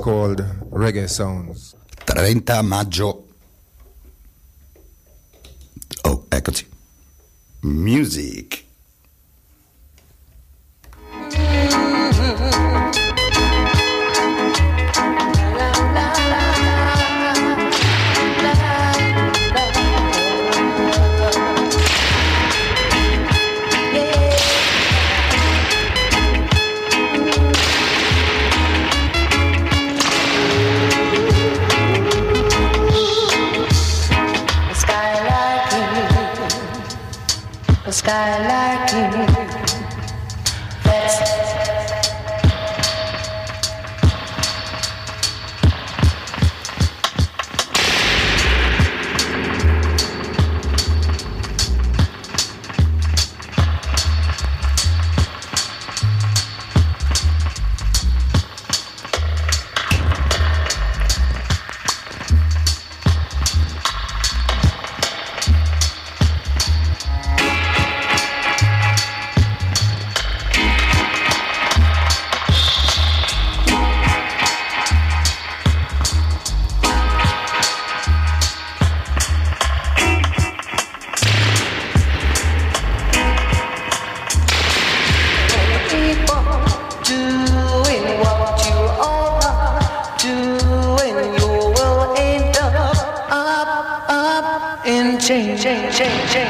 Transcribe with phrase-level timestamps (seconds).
[0.00, 1.74] Called Reggae Sounds.
[2.06, 3.19] 30 maggio.
[96.00, 96.49] change, change.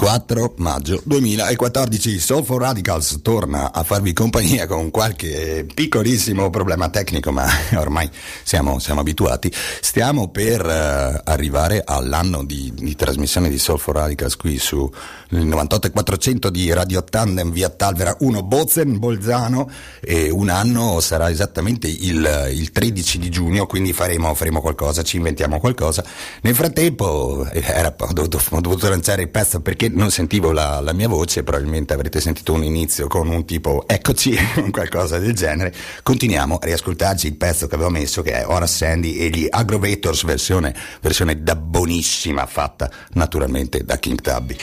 [0.00, 7.46] 24 maggio 2014 Soulful Radicals torna a farvi compagnia con qualche piccolissimo problema tecnico ma
[7.76, 8.08] ormai
[8.42, 9.52] siamo, siamo abituati.
[9.52, 14.90] Stiamo per eh, arrivare all'anno di, di trasmissione di Soulful Radicals qui su
[15.32, 21.88] il 98400 di Radio Tandem via Talvera 1 Bozen Bolzano e un anno sarà esattamente
[21.88, 26.02] il, il 13 di giugno quindi faremo, faremo qualcosa ci inventiamo qualcosa.
[26.40, 30.80] Nel frattempo eh, era, ho, dovuto, ho dovuto lanciare il pezzo perché non sentivo la,
[30.80, 34.36] la, mia voce, probabilmente avrete sentito un inizio con un tipo eccoci,
[34.70, 35.74] qualcosa del genere.
[36.02, 40.24] Continuiamo a riascoltarci il pezzo che avevo messo che è Ora Sandy e gli Aggrovators
[40.24, 44.56] versione, versione da buonissima fatta naturalmente da King Tubby.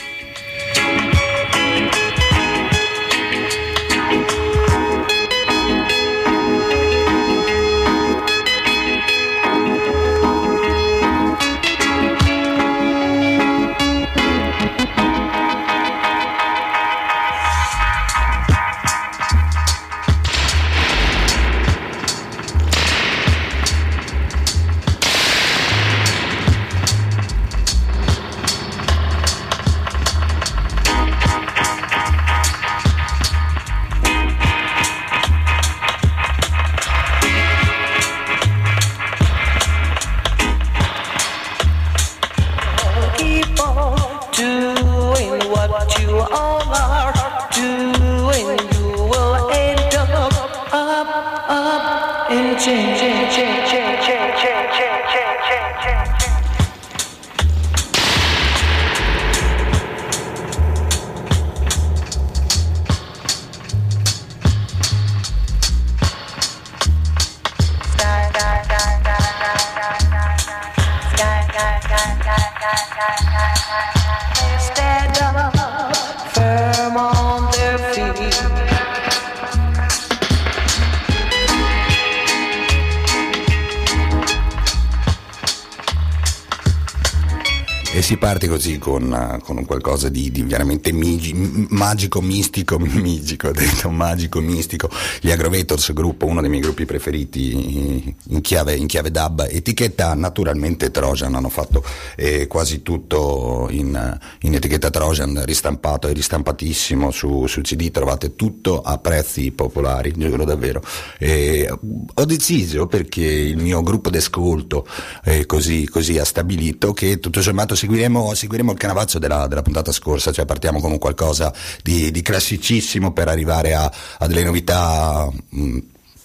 [88.08, 91.34] Si parte così con, eh, con qualcosa di, di veramente migi-
[91.68, 94.88] magico, mistico, migico, detto magico, mistico.
[95.20, 100.90] Gli Agrovators, gruppo, uno dei miei gruppi preferiti in chiave, in chiave dub, etichetta naturalmente
[100.90, 101.84] Trojan, hanno fatto
[102.16, 108.80] eh, quasi tutto in, in etichetta Trojan, ristampato e ristampatissimo su, su CD, trovate tutto
[108.80, 110.80] a prezzi popolari, giuro davvero.
[111.18, 114.86] E ho deciso perché il mio gruppo d'ascolto
[115.24, 119.90] eh, così, così ha stabilito che tutto sommato seguiremo, seguiremo il canavazzo della, della, puntata
[119.90, 121.52] scorsa, cioè partiamo con un qualcosa
[121.82, 125.78] di, di classicissimo per arrivare a, a delle novità mh,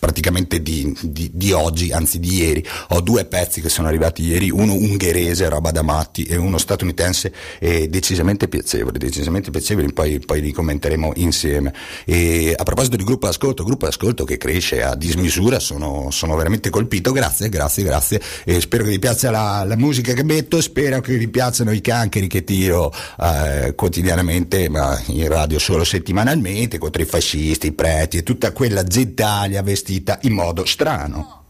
[0.03, 2.65] praticamente di, di, di, oggi, anzi di ieri.
[2.89, 7.31] Ho due pezzi che sono arrivati ieri, uno ungherese, roba da matti, e uno statunitense
[7.57, 11.73] e decisamente piacevoli, decisamente piacevoli, poi, poi li commenteremo insieme.
[12.03, 16.69] E a proposito di gruppo d'ascolto, gruppo d'ascolto che cresce a dismisura, sono, sono veramente
[16.69, 20.99] colpito, grazie, grazie, grazie, e spero che vi piaccia la, la musica che metto, spero
[20.99, 27.01] che vi piacciono i cancheri che tiro eh, quotidianamente, ma in radio solo settimanalmente, contro
[27.01, 29.91] i fascisti, i preti e tutta quella gentaglia vestita
[30.21, 31.42] in modo strano.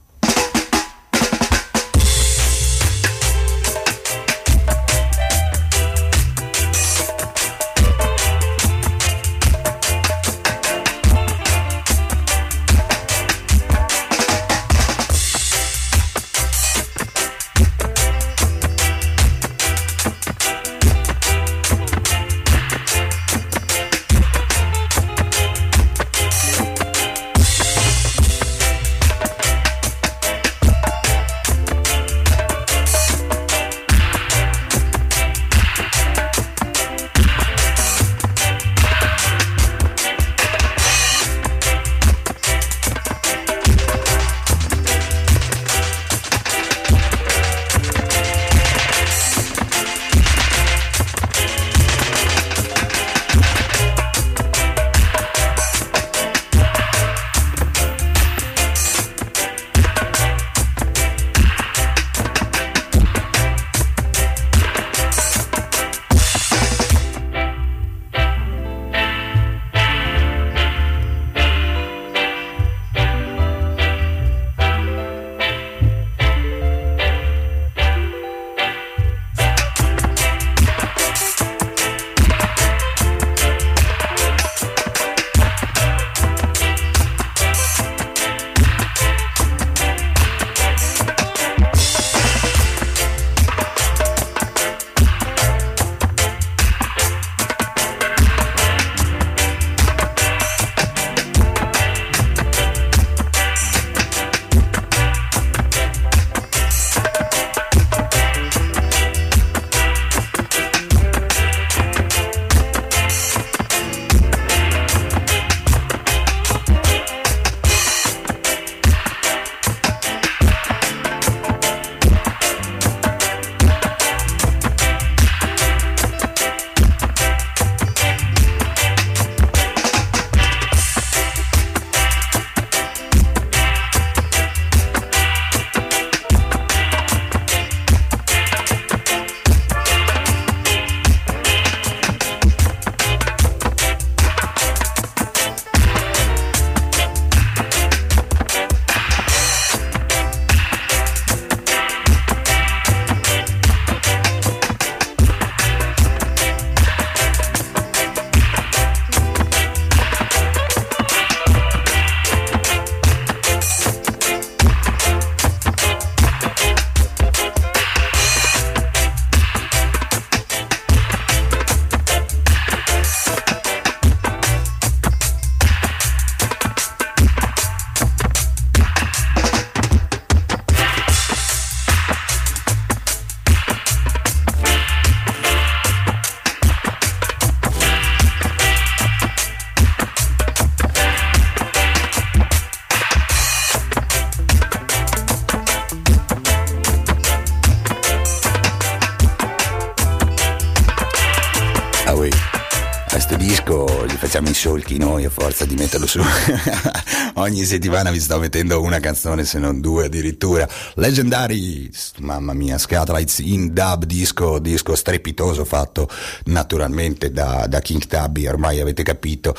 [207.35, 210.67] Ogni settimana vi sto mettendo una canzone, se non due addirittura.
[210.95, 216.09] Legendary, mamma mia, Scatlights in dub disco, disco strepitoso fatto
[216.45, 219.55] naturalmente da, da King Tubby, ormai avete capito.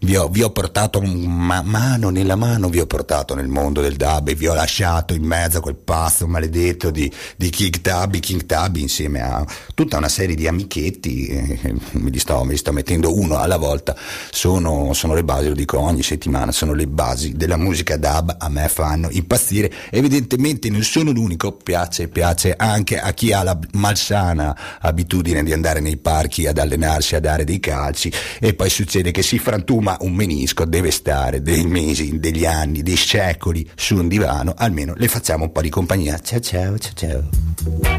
[0.00, 3.96] Vi ho, vi ho portato ma- mano nella mano, vi ho portato nel mondo del
[3.96, 8.20] dub e vi ho lasciato in mezzo a quel pasto maledetto di, di King Tubby,
[8.20, 12.58] King Tubby insieme a tutta una serie di amichetti, eh, me, li sto, me li
[12.58, 13.96] sto mettendo uno alla volta,
[14.30, 18.48] sono, sono le basi, lo dico ogni settimana, sono le basi della musica dub, a
[18.48, 24.78] me fanno impazzire, evidentemente non sono l'unico, piace, piace anche a chi ha la malsana
[24.80, 28.12] abitudine di andare nei parchi ad allenarsi, a dare dei calci.
[28.38, 32.96] E poi succede che si frantuma un menisco, deve stare dei mesi, degli anni, dei
[32.96, 36.18] secoli su un divano, almeno le facciamo un po' di compagnia.
[36.18, 37.97] Ciao ciao, ciao ciao.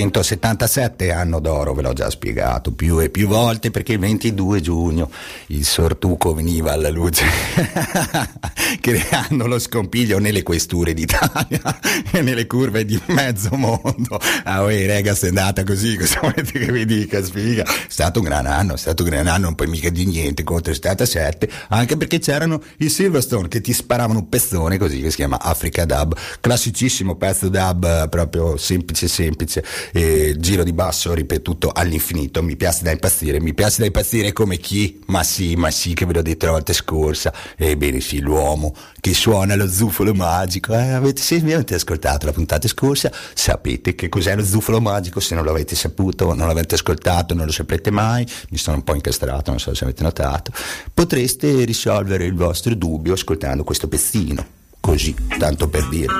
[0.00, 5.10] 1977, anno d'oro, ve l'ho già spiegato più e più volte perché il 22 giugno
[5.48, 7.24] il sortuco veniva alla luce
[8.80, 11.78] creando lo scompiglio nelle questure d'Italia
[12.10, 14.18] e nelle curve di mezzo mondo.
[14.42, 17.64] Ah, oi, rega, sei andata così, cosa volete che vi dica, sfiga?
[17.94, 20.72] Stato un gran anno, è stato un gran anno, non poi mica di niente contro
[20.72, 25.16] il 77, anche perché c'erano i Silverstone che ti sparavano un pezzone così che si
[25.18, 31.70] chiama Africa Dub, classicissimo pezzo dub eh, proprio semplice semplice, e giro di basso ripetuto
[31.70, 34.98] all'infinito, mi piace da impazzire, mi piace da impazzire come chi?
[35.06, 39.14] Ma sì, ma sì che ve l'ho detto la volta scorsa, ebbene sì, l'uomo che
[39.14, 44.34] suona lo zufolo magico, eh, avete, se avete ascoltato la puntata scorsa sapete che cos'è
[44.34, 48.58] lo zufolo magico, se non l'avete saputo, non l'avete ascoltato, non lo saprete mai, mi
[48.58, 50.52] sono un po' incastrato, non so se avete notato,
[50.92, 54.44] potreste risolvere il vostro dubbio ascoltando questo pezzino,
[54.80, 56.12] così, tanto per dire.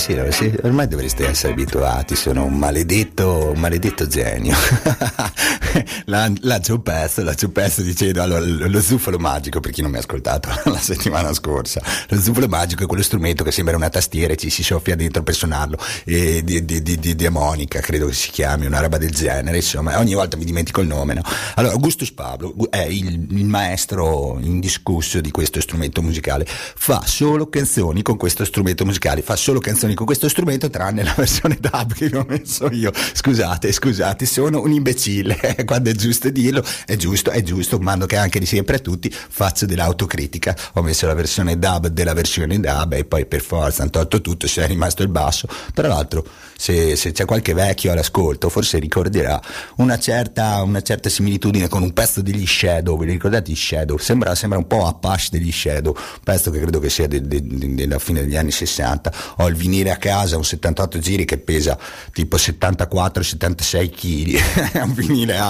[0.00, 4.56] Sì, ormai dovreste essere abituati, sono un maledetto, un maledetto genio.
[6.06, 6.28] La-
[6.82, 10.00] pezzo, lancio un pezzo dicendo allora lo lo zufolo magico, per chi non mi ha
[10.00, 14.36] ascoltato la settimana scorsa, lo zufolo magico è quello strumento che sembra una tastiera e
[14.36, 18.30] ci si soffia dentro per suonarlo, e di, di, di, di demonica credo che si
[18.30, 21.22] chiami, una roba del genere, insomma, ogni volta mi dimentico il nome, no?
[21.56, 28.02] Allora, Augustus Pablo è il, il maestro indiscusso di questo strumento musicale, fa solo canzoni
[28.02, 32.08] con questo strumento musicale, fa solo canzoni con questo strumento tranne la versione dub che
[32.08, 32.92] vi ho messo io.
[32.94, 38.16] Scusate, scusate, sono un imbecille, quando è giusto dirlo, è giusto, è giusto, mando che
[38.16, 42.92] anche di sempre a tutti faccio dell'autocritica, ho messo la versione dub della versione dub
[42.92, 45.48] e poi per forza hanno tolto tutto, se è rimasto il basso.
[45.74, 46.24] Tra l'altro,
[46.56, 49.40] se, se c'è qualche vecchio all'ascolto, forse ricorderà
[49.76, 53.96] una certa, una certa similitudine con un pezzo degli Shadow, ve li ricordate gli Shadow?
[53.96, 57.42] Sembra, sembra un po' Apache degli Shadow, un pezzo che credo che sia de- de-
[57.42, 59.12] de- della fine degli anni 60.
[59.38, 61.78] Ho il vinile a casa, un 78 giri che pesa
[62.12, 65.49] tipo 74-76 kg, è un vinile alto,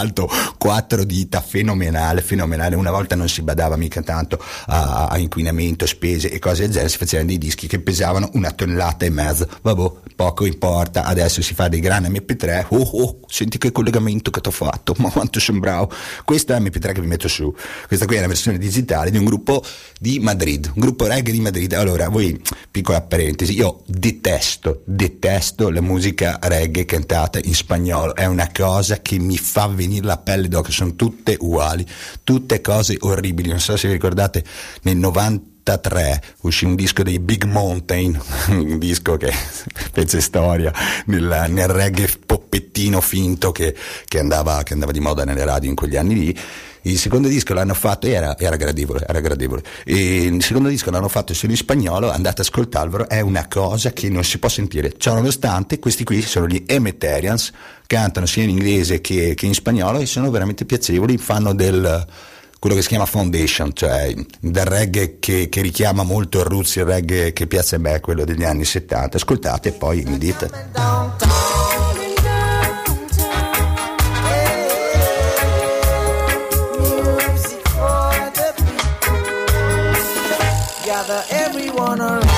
[0.58, 2.76] quattro dita, fenomenale, fenomenale.
[2.76, 6.88] Una volta non si badava mica tanto a, a inquinamento, spese e cose del genere,
[6.88, 9.48] si facevano dei dischi che pesavano una tonnellata e mezzo.
[9.62, 12.66] Vabbè, poco importa, adesso si fa dei grandi MP3.
[12.70, 15.90] Oh, oh, senti che collegamento che ti ho fatto, ma quanto sono bravo.
[16.24, 17.54] Questa è MP3 che vi metto su.
[17.86, 19.62] Questa qui è la versione digitale di un gruppo
[19.98, 21.72] di Madrid, un gruppo reggae di Madrid.
[21.72, 28.14] Allora, voi, piccola parentesi, io detesto, detesto la musica reggae cantata in spagnolo.
[28.14, 31.84] È una cosa che mi fa venire la pelle d'oca, sono tutte uguali,
[32.22, 33.48] tutte cose orribili.
[33.48, 34.44] Non so se vi ricordate
[34.82, 39.30] nel 90 93 uscì un disco dei Big Mountain, un disco che
[39.92, 40.72] fece storia
[41.06, 43.76] nel, nel reggae poppettino finto che,
[44.06, 46.38] che, andava, che andava di moda nelle radio in quegli anni lì.
[46.82, 49.62] Il secondo disco l'hanno fatto, era, era gradevole, era gradevole.
[49.84, 53.92] E il secondo disco l'hanno fatto solo in spagnolo, andate ad ascoltarvelo, è una cosa
[53.92, 54.94] che non si può sentire.
[54.96, 57.52] Ciò nonostante, questi qui sono gli Emeterians,
[57.86, 62.06] cantano sia in inglese che, che in spagnolo e sono veramente piacevoli, fanno del
[62.60, 66.84] quello che si chiama foundation, cioè del reggae che, che richiama molto il roots, il
[66.84, 69.16] reggae che piace a me, quello degli anni 70.
[69.16, 71.89] Ascoltate e poi mi dite.
[81.90, 82.29] On our.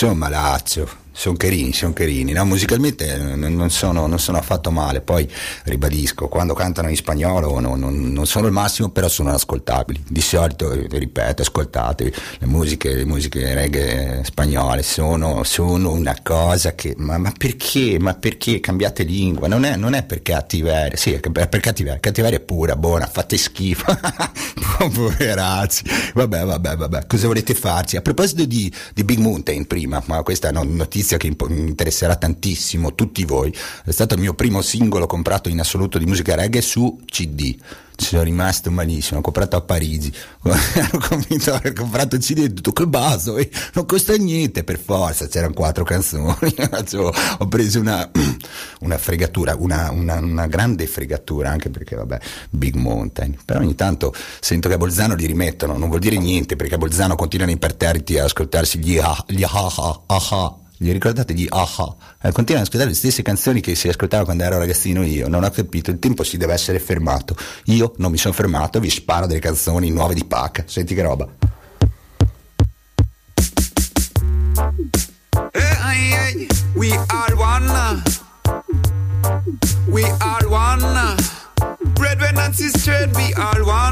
[0.00, 2.46] No, non sono carini, sono carini, no?
[2.46, 5.30] musicalmente eh, non sono, non sono affatto male, poi
[5.64, 10.02] ribadisco, quando cantano in spagnolo non, non- non sono il massimo, però sono ascoltabili.
[10.08, 16.74] Di solito, eh, ripeto, ascoltate le musiche, le musiche reggae spagnole, sono, sono una cosa
[16.74, 19.46] che, ma, ma perché, ma perché cambiate lingua?
[19.46, 23.36] Non è, non è per cattiveria, sì, è per cattiveria, cattiveria è pura, buona, fate
[23.36, 23.94] schifo,
[24.90, 27.96] poverazzi, vabbè, vabbè, vabbè, cosa volete farci?
[27.96, 31.68] A proposito di, di Big Mountain prima, ma questa è una notizia che impo- mi
[31.68, 36.34] interesserà tantissimo tutti voi, è stato il mio primo singolo comprato in assoluto di musica
[36.34, 37.56] reggae su CD.
[38.00, 40.10] Ci sono rimasto malissimo, ho comprato a Parigi,
[40.74, 44.64] ero convinto di aver comprato il CD e ho che baso, eh, non costa niente
[44.64, 46.54] per forza, c'erano quattro canzoni,
[47.38, 48.10] ho preso una,
[48.80, 52.18] una fregatura, una, una- una grande fregatura, anche perché vabbè,
[52.48, 56.56] Big Mountain, però ogni tanto sento che a Bolzano li rimettono, non vuol dire niente
[56.56, 60.54] perché a Bolzano continuano imperterriti a ascoltarsi gli ah, gli ah ah ah ah.
[60.82, 61.94] Gli ricordate gli aha?
[62.22, 65.28] Eh, continuano ad ascoltare le stesse canzoni che si ascoltava quando ero ragazzino io.
[65.28, 67.36] Non ho capito, il tempo si deve essere fermato.
[67.66, 70.64] Io non mi sono fermato, vi sparo delle canzoni nuove di Pac.
[70.66, 71.28] Senti che roba.
[75.52, 78.02] Hey, we are one.
[79.90, 81.16] We are one.
[81.92, 83.90] Brethren and sisters, we are one.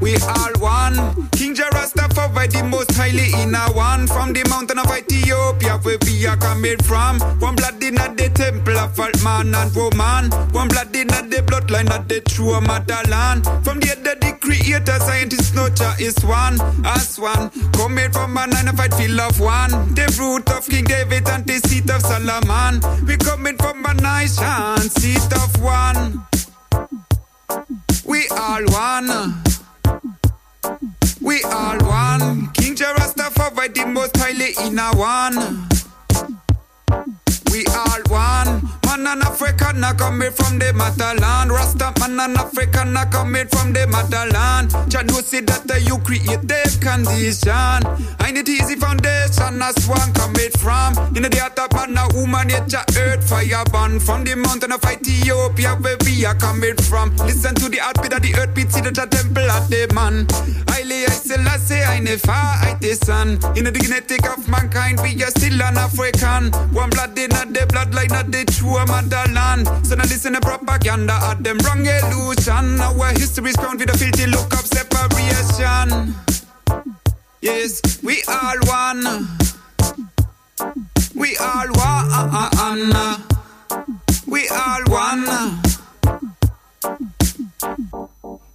[0.00, 0.96] We are one.
[1.32, 4.06] King Jarastafari, the most highly in a one.
[4.06, 7.20] From the mountain of Ethiopia, where we are coming from.
[7.40, 10.30] One blood in the temple of all man and woman.
[10.52, 13.44] One blood in the bloodline of the true motherland.
[13.64, 16.58] From the other, the creator, scientist, nurture is one.
[16.84, 17.50] As one.
[17.72, 19.70] Coming from a nine fight feel of one.
[19.94, 22.80] The root of King David and the seat of Solomon.
[23.06, 26.26] We coming from a nation, seat of one.
[28.06, 29.49] We all one.
[31.20, 32.50] We all one.
[32.52, 35.36] King Jarastafari, the most highly in a one.
[37.52, 38.79] We all one.
[38.90, 41.52] Man and African are coming from the motherland.
[41.52, 44.74] Rasta man and African are coming from the motherland.
[44.90, 47.86] Jah know say that uh, you create the condition.
[48.18, 50.98] I need easy foundation as one coming from.
[51.14, 55.78] In the of man, a woman, nature, earth, fire born from the mountain of Ethiopia
[55.78, 57.14] where we are coming from.
[57.18, 60.26] Listen to the heartbeat of the earth beat, see the temple of the man.
[60.66, 63.38] I lay, I still, I say, I never, I the sun.
[63.54, 66.50] In the genetic of mankind, we are still an African.
[66.74, 69.66] One blood in the bloodline of the true motherland.
[69.86, 72.80] So now listen to propaganda of them wrong illusion.
[72.80, 76.14] Our history is crowned with a filthy look of separation.
[77.40, 79.28] Yes, we all one.
[81.14, 82.92] We all one.
[84.26, 85.60] We all one.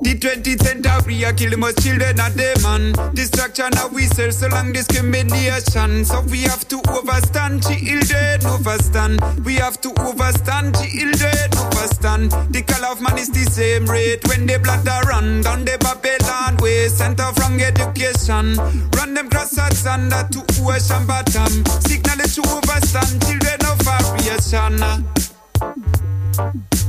[0.05, 2.93] The 20th century a kill the most children of the man.
[3.15, 6.05] Distraction of we sell so long discrimination.
[6.05, 9.17] So we have to overstand children, overstand.
[9.43, 12.29] We have to overstand children, overstand.
[12.53, 15.73] The color of man is the same rate when the blood are run down the
[15.81, 16.87] Babylon way.
[16.87, 18.61] Center from education.
[18.93, 21.65] Run them cross under to ocean bottom.
[21.81, 24.85] Signal it to overstand children of variation.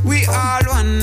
[0.05, 1.01] We all one.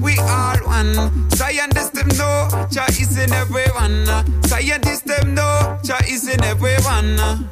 [0.00, 0.94] We all one.
[1.30, 4.06] Scientists them know Jah is in everyone.
[4.44, 7.48] Scientists them know Jah is in everyone.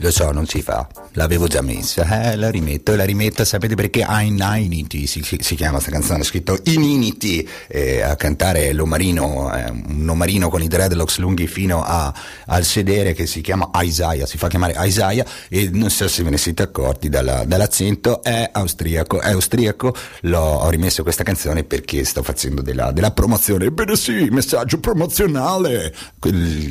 [0.00, 4.02] Lo so, non si fa, l'avevo già messa, eh, la rimetto la rimetto, sapete perché?
[4.02, 9.68] Ainanity si, si, si chiama questa canzone, è scritto Ininity, eh, a cantare l'omarino, eh,
[9.70, 12.14] un omarino con i dreadlocks lunghi fino a-
[12.46, 15.24] al sedere che si chiama Isaiah, si fa chiamare Isaiah.
[15.48, 20.38] E non so se ve ne siete accorti dalla- dall'accento, è austriaco, è austriaco, l'ho,
[20.40, 25.92] ho rimesso questa canzone perché sto facendo della, della promozione, ebbene sì, messaggio promozionale,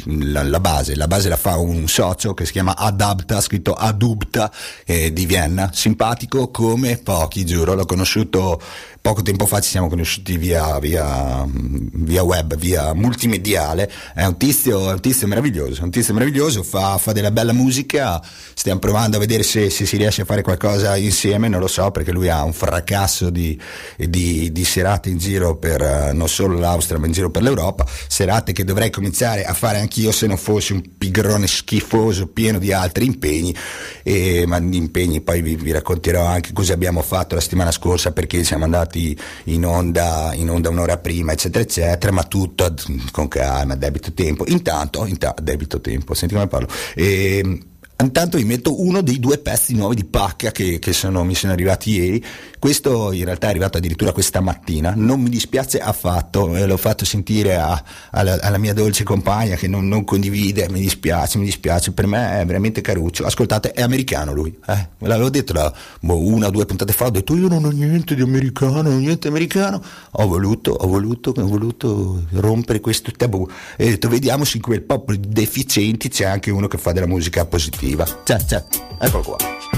[0.06, 2.74] la, la base, la base la fa un socio che si chiama
[3.18, 4.52] Adapta, scritto Adubta
[4.86, 8.62] eh, di Vienna, simpatico come pochi, giuro, l'ho conosciuto
[9.08, 14.90] poco tempo fa, ci siamo conosciuti via, via, via web, via multimediale, è un tizio,
[14.90, 18.22] è un tizio meraviglioso, è un tizio meraviglioso, fa, fa della bella musica,
[18.54, 21.90] stiamo provando a vedere se, se si riesce a fare qualcosa insieme, non lo so,
[21.90, 23.58] perché lui ha un fracasso di,
[23.96, 27.86] di, di serate in giro per eh, non solo l'Austria, ma in giro per l'Europa,
[28.10, 32.74] serate che dovrei cominciare a fare anch'io se non fossi un pigrone schifoso pieno di
[32.74, 33.56] altri impegni,
[34.04, 38.44] e, ma impegni poi vi, vi racconterò anche cosa abbiamo fatto la settimana scorsa perché
[38.44, 38.96] siamo andati
[39.46, 42.74] in onda, in onda un'ora prima, eccetera, eccetera, ma tutto
[43.12, 44.44] con calma, debito tempo.
[44.48, 46.68] Intanto, intanto, debito tempo, senti come parlo.
[46.96, 47.60] E,
[48.00, 51.54] Intanto vi metto uno dei due pezzi nuovi di Pacca che, che sono, mi sono
[51.54, 52.24] arrivati ieri.
[52.60, 54.94] Questo in realtà è arrivato addirittura questa mattina.
[54.96, 59.68] Non mi dispiace affatto, eh, l'ho fatto sentire a- alla, alla mia dolce compagna che
[59.68, 60.70] non, non condivide.
[60.70, 61.92] Mi dispiace, mi dispiace.
[61.92, 63.26] Per me è veramente caruccio.
[63.26, 64.56] Ascoltate, è americano lui.
[64.68, 64.88] Eh?
[65.00, 67.06] Ve l'avevo detto da boh, una o due puntate fa.
[67.06, 69.82] Ho detto io non ho niente di americano, niente americano.
[70.12, 73.48] Ho voluto, ho voluto, ho voluto rompere questo tabù.
[73.76, 76.92] E ho detto vediamo se in quel popolo di deficienti c'è anche uno che fa
[76.92, 77.87] della musica positiva.
[78.24, 78.64] C'è, c'è,
[79.00, 79.77] eccolo qua.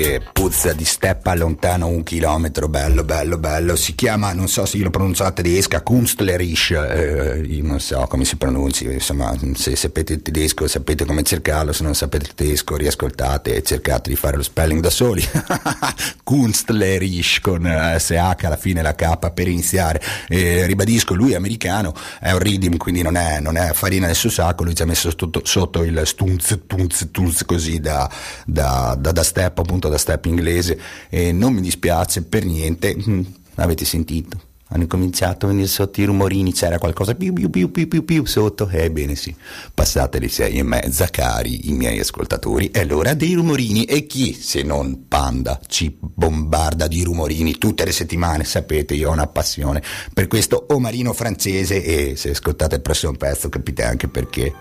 [0.00, 3.76] Che puzza di steppa lontano un chilometro, bello, bello, bello.
[3.76, 8.06] Si chiama, non so se io lo pronuncio la tedesca, Kunstlerisch, eh, io non so
[8.08, 12.34] come si pronunci, insomma, se sapete il tedesco sapete come cercarlo, se non sapete il
[12.34, 15.22] tedesco riascoltate e cercate di fare lo spelling da soli.
[16.24, 20.00] Kunstlerisch con eh, SH alla fine la K per iniziare.
[20.28, 24.16] Eh, ribadisco, lui è americano, è un Ridim, quindi non è, non è farina nel
[24.16, 28.10] suo sacco, lui ci ha messo sotto, sotto il stunz, tunz, tunz così da,
[28.46, 33.20] da, da, da step, appunto da step inglese e non mi dispiace per niente, mm,
[33.56, 34.48] avete sentito.
[34.72, 38.24] Hanno cominciato a venire sotto i rumorini, c'era qualcosa più più più più più più
[38.24, 38.68] sotto.
[38.68, 39.34] Ebbene sì,
[39.74, 43.84] passate le sei e mezza, cari i miei ascoltatori, è l'ora dei rumorini.
[43.84, 48.44] E chi, se non Panda, ci bombarda di rumorini tutte le settimane?
[48.44, 49.82] Sapete, io ho una passione
[50.14, 54.54] per questo omarino francese e se ascoltate il prossimo pezzo capite anche perché.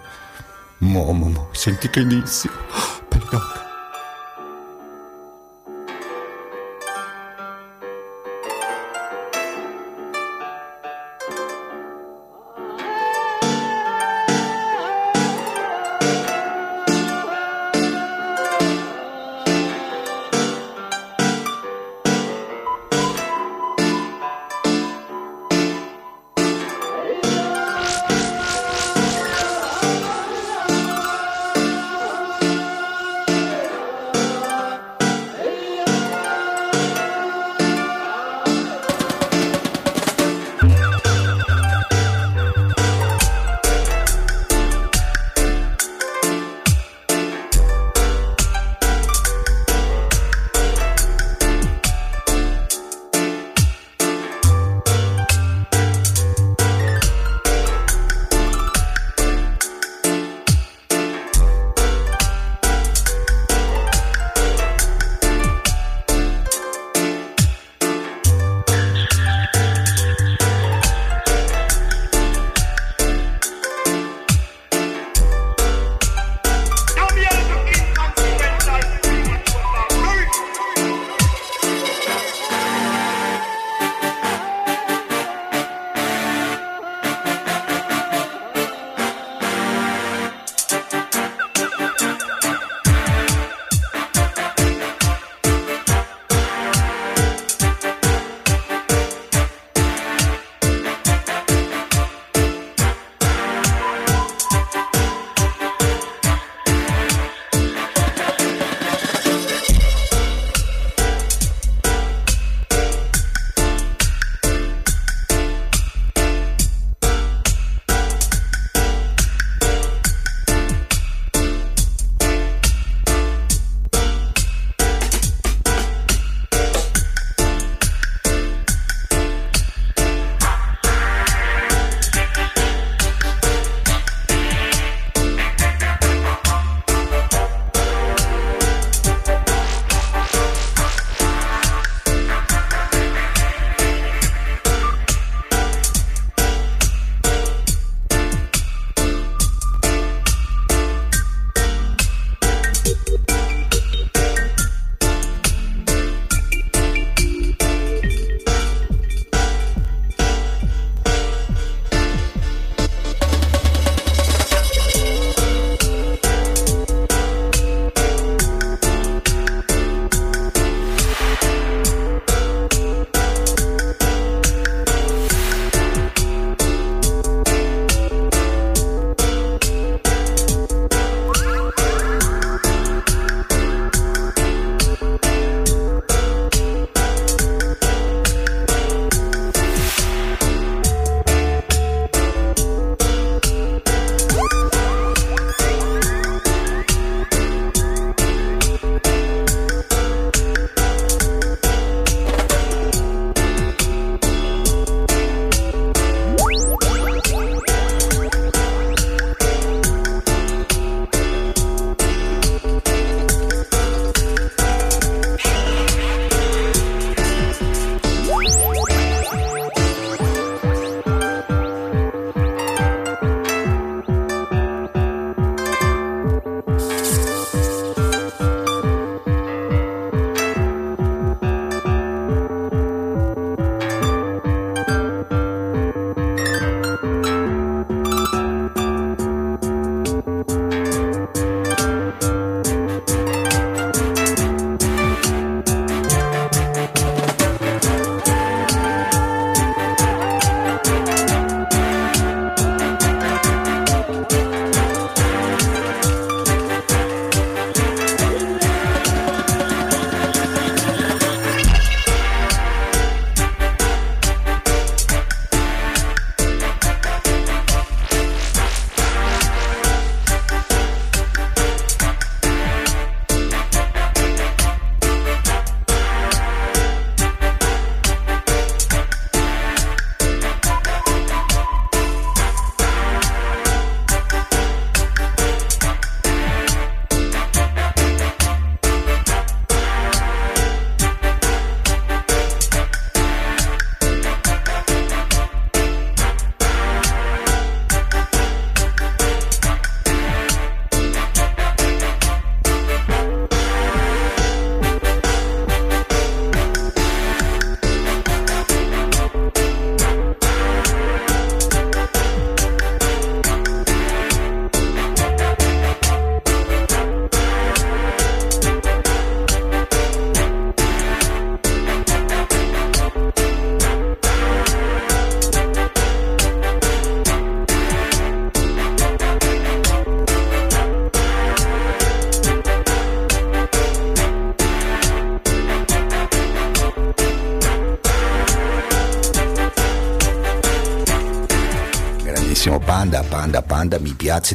[0.79, 2.49] Mo, mo, mo, senti che inizio.
[3.07, 3.68] Perdona.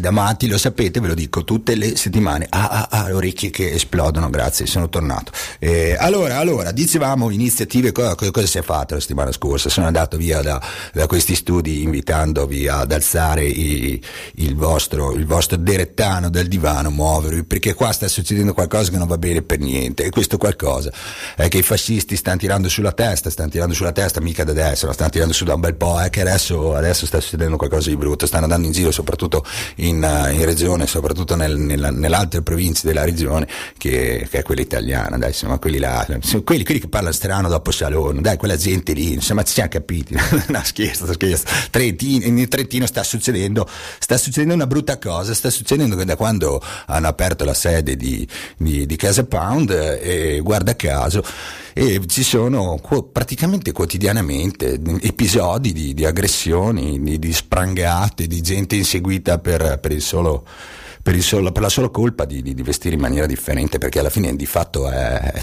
[0.01, 2.47] Da matti, lo sapete, ve lo dico tutte le settimane.
[2.51, 5.33] Ah, ah, ah, orecchie che esplodono, grazie, sono tornato.
[5.59, 9.69] Eh, allora, allora, dicevamo iniziative, cosa, cosa, si è fatto la settimana scorsa?
[9.69, 10.61] Sono andato via da,
[10.93, 14.03] da questi studi invitandovi ad alzare i,
[14.45, 19.07] il, vostro, il vostro derettano dal divano, muovervi, perché qua sta succedendo qualcosa che non
[19.07, 20.05] va bene per niente.
[20.05, 20.93] E questo qualcosa
[21.37, 24.93] è che i fascisti stanno tirando sulla testa, stanno tirando sulla testa, mica da destra,
[24.93, 27.97] stanno tirando su da un bel po', è che adesso, adesso sta succedendo qualcosa di
[27.97, 29.45] brutto, stanno andando in giro soprattutto
[29.77, 29.97] in,
[30.33, 35.17] in regione, soprattutto nel, nella, nelle altre province della regione, che, che, è quella italiana,
[35.17, 36.07] dai, insomma, quelli là,
[36.45, 40.15] quelli, quelli che parlano strano dopo Salone, dai, quella gente lì, insomma, ci siamo capiti,
[40.49, 43.69] no, scherzo, scherzo, Trentino, in Trentino sta succedendo,
[43.99, 48.27] sta succedendo una brutta cosa, sta succedendo che da quando hanno aperto la sede di,
[48.57, 51.23] di, di Casa Pound, e guarda caso,
[51.73, 52.81] e ci sono
[53.13, 60.03] praticamente quotidianamente episodi di, di aggressioni, di, di, sprangate, di gente inseguita per, per il
[60.03, 60.45] solo
[61.05, 64.09] per, solo, per, la sola colpa di, di, di, vestire in maniera differente, perché alla
[64.09, 65.35] fine di fatto è,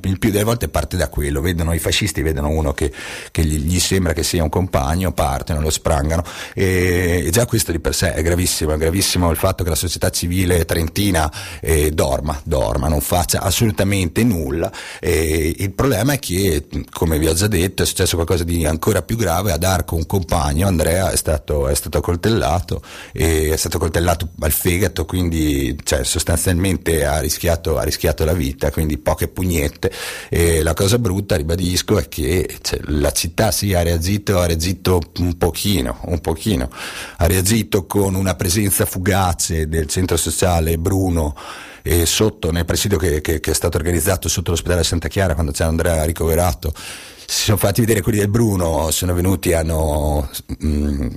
[0.00, 2.90] il più delle volte parte da quello, vedono i fascisti, vedono uno che,
[3.30, 6.24] che gli, gli, sembra che sia un compagno, partono, lo sprangano
[6.54, 9.76] e, e, già questo di per sé è gravissimo, è gravissimo il fatto che la
[9.76, 11.30] società civile trentina
[11.60, 17.34] eh, dorma, dorma, non faccia assolutamente nulla e il problema è che, come vi ho
[17.34, 21.16] già detto, è successo qualcosa di ancora più grave, ad Arco un compagno, Andrea, è
[21.16, 22.80] stato, è stato coltellato,
[23.12, 28.70] è stato coltellato al fegato fegato, quindi cioè, sostanzialmente ha rischiato, ha rischiato, la vita,
[28.70, 29.90] quindi poche pugnette.
[30.28, 35.00] E la cosa brutta, ribadisco, è che cioè, la città sì ha reagito, ha reagito
[35.18, 36.70] un pochino, un pochino,
[37.16, 41.34] ha reagito con una presenza fugace del centro sociale Bruno
[41.82, 45.52] e sotto, nel presidio che, che, che, è stato organizzato sotto l'ospedale Santa Chiara quando
[45.52, 50.28] c'è Andrea ricoverato, si sono fatti vedere quelli del Bruno, sono venuti, hanno
[50.58, 51.08] mh, mm,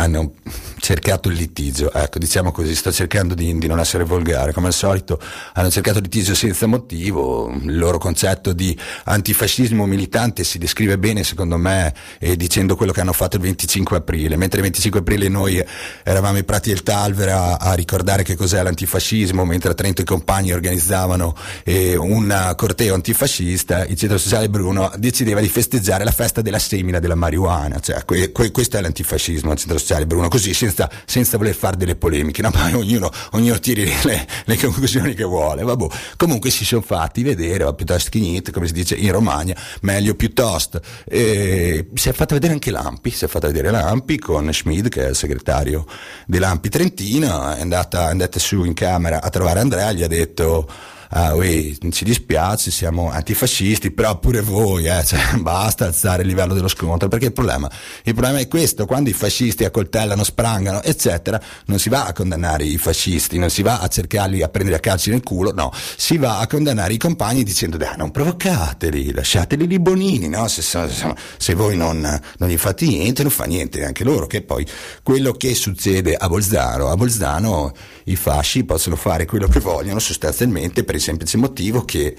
[0.00, 0.34] hanno
[0.78, 4.72] cercato il litigio, ecco diciamo così, sto cercando di, di, non essere volgare, come al
[4.72, 5.20] solito
[5.54, 11.24] hanno cercato il litigio senza motivo, il loro concetto di antifascismo militante si descrive bene
[11.24, 15.28] secondo me eh, dicendo quello che hanno fatto il 25 aprile, mentre il 25 aprile
[15.28, 15.62] noi
[16.04, 20.04] eravamo i Prati del Talvera a, a ricordare che cos'è l'antifascismo, mentre a Trento i
[20.04, 21.34] compagni organizzavano
[21.64, 27.00] eh, un corteo antifascista, il centro sociale Bruno decideva di festeggiare la festa della semina
[27.00, 30.90] della marijuana, cioè que, que, questo è l'antifascismo, il centro sociale sociale, Bruno, così senza,
[31.06, 32.50] senza voler fare delle polemiche, no?
[32.54, 35.62] ma ognuno, ognuno tiri le, le, conclusioni che vuole.
[35.62, 35.86] Vabbè.
[36.16, 40.14] Comunque si sono fatti vedere, o piuttosto che niente, come si dice in Romagna, meglio
[40.14, 40.80] piuttosto.
[41.06, 45.06] E si è fatta vedere anche Lampi, si è fatta vedere Lampi con Schmid, che
[45.06, 45.86] è il segretario
[46.26, 50.08] di Lampi Trentino, è andata, è andata su in camera a trovare Andrea, gli ha
[50.08, 50.68] detto
[51.10, 56.54] ah, ui, ci dispiace, siamo antifascisti, però pure voi, eh, cioè, basta alzare il livello
[56.54, 57.70] dello scontro, perché il problema,
[58.04, 62.64] il problema è questo, quando i fascisti accoltellano, sprangano, eccetera, non si va a condannare
[62.64, 66.18] i fascisti, non si va a cercarli a prendere a calci nel culo, no, si
[66.18, 70.46] va a condannare i compagni dicendo, dai, non provocateli, lasciateli lì bonini, no?
[70.48, 70.88] se, se,
[71.36, 72.00] se, voi non,
[72.38, 74.66] non, gli fate niente, non fa niente neanche loro, che poi
[75.02, 77.72] quello che succede a Bolzano, a Bolzano
[78.04, 82.16] i fasci possono fare quello che vogliono sostanzialmente per il semplice motivo che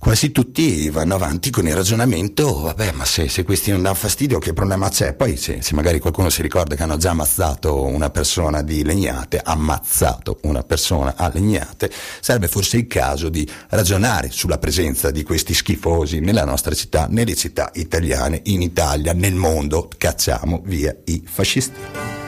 [0.00, 4.38] quasi tutti vanno avanti con il ragionamento, vabbè, ma se, se questi non danno fastidio,
[4.38, 5.12] che problema c'è?
[5.12, 9.42] Poi se, se, magari qualcuno si ricorda che hanno già ammazzato una persona di legnate,
[9.44, 11.90] ammazzato una persona a legnate,
[12.20, 17.34] sarebbe forse il caso di ragionare sulla presenza di questi schifosi nella nostra città, nelle
[17.34, 22.19] città italiane, in Italia, nel mondo, cacciamo via i fascisti.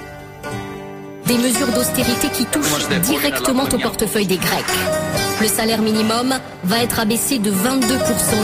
[1.32, 4.66] Des mesures d'austérité qui touchent directement au portefeuille des Grecs.
[5.40, 7.54] Le salaire minimum va être abaissé de 22%.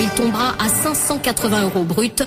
[0.00, 2.22] Il tombera à 580 euros brut.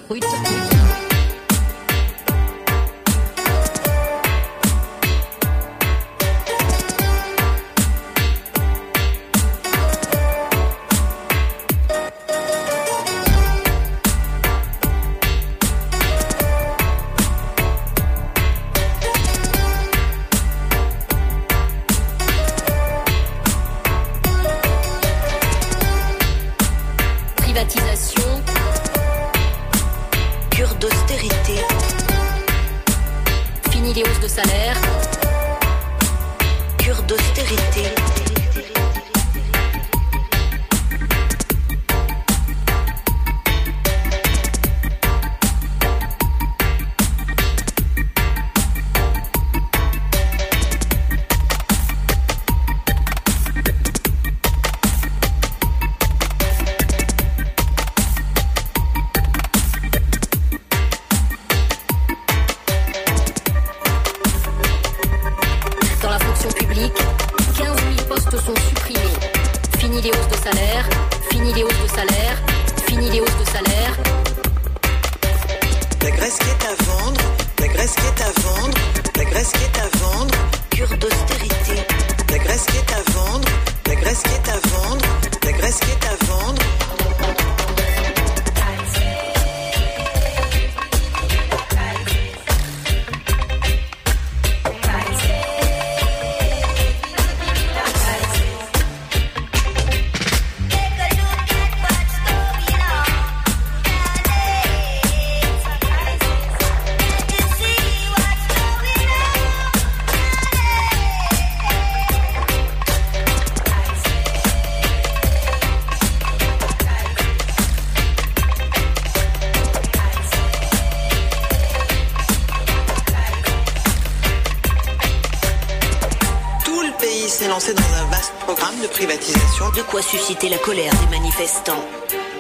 [130.12, 131.86] Susciter la colère des manifestants.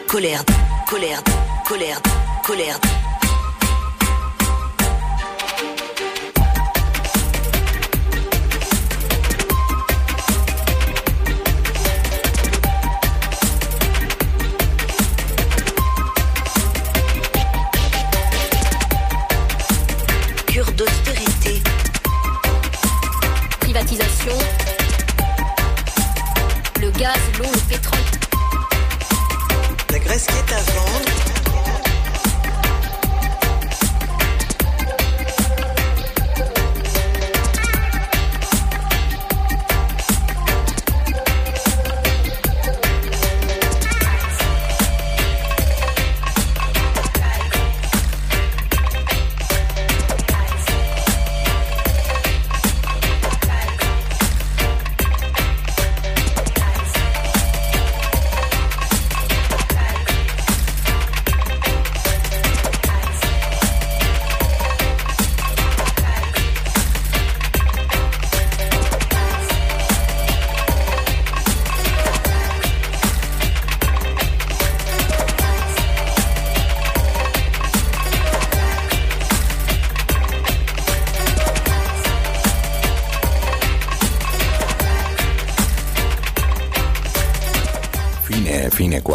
[0.05, 0.43] Colère,
[0.89, 1.23] colère,
[1.65, 2.01] colère,
[2.43, 3.00] colère.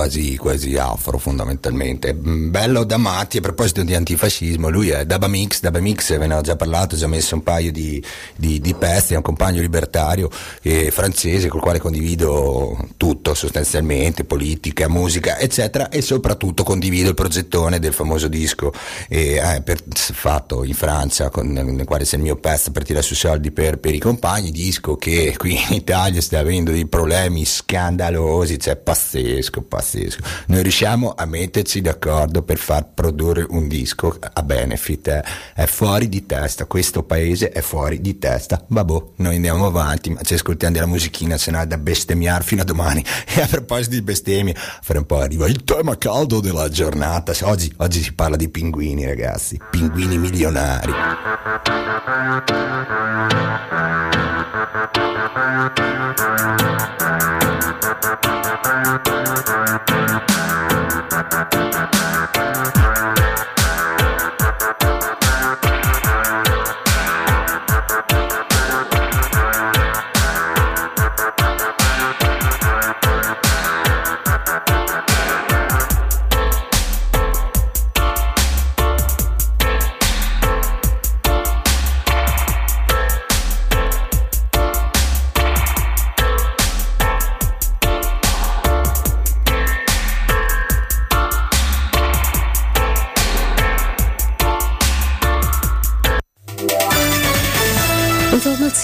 [0.06, 2.14] Quasi, quasi afro fondamentalmente.
[2.14, 6.26] Mm, Bello da matti a proposito di antifascismo, lui è Daba Mix, Daba Mix ve
[6.26, 8.02] ne ho già parlato, ho già messo un paio di,
[8.36, 10.30] di, di pezzi, è un compagno libertario
[10.62, 17.78] eh, francese col quale condivido tutto sostanzialmente, politica, musica eccetera e soprattutto condivido il progettone
[17.78, 18.70] del famoso disco
[19.08, 23.02] eh, eh, per- fatto in Francia con, nel quale c'è il mio pezzo per tirare
[23.02, 27.46] su soldi per, per i compagni, disco che qui in Italia sta avendo dei problemi
[27.46, 30.20] scandalosi, cioè pazzesco, pazzesco.
[30.48, 35.24] Noi riusciamo a metterci d'accordo per far produrre un disco a benefit, eh.
[35.54, 40.20] è fuori di testa, questo paese è fuori di testa, vabbè, noi andiamo avanti, ma
[40.22, 43.04] ci ascoltiamo della musichina, se no è da bestemmiare fino a domani.
[43.36, 47.72] E a proposito di bestemmie, fra un po' arriva il tema caldo della giornata, oggi,
[47.76, 50.92] oggi si parla di pinguini ragazzi, pinguini milionari.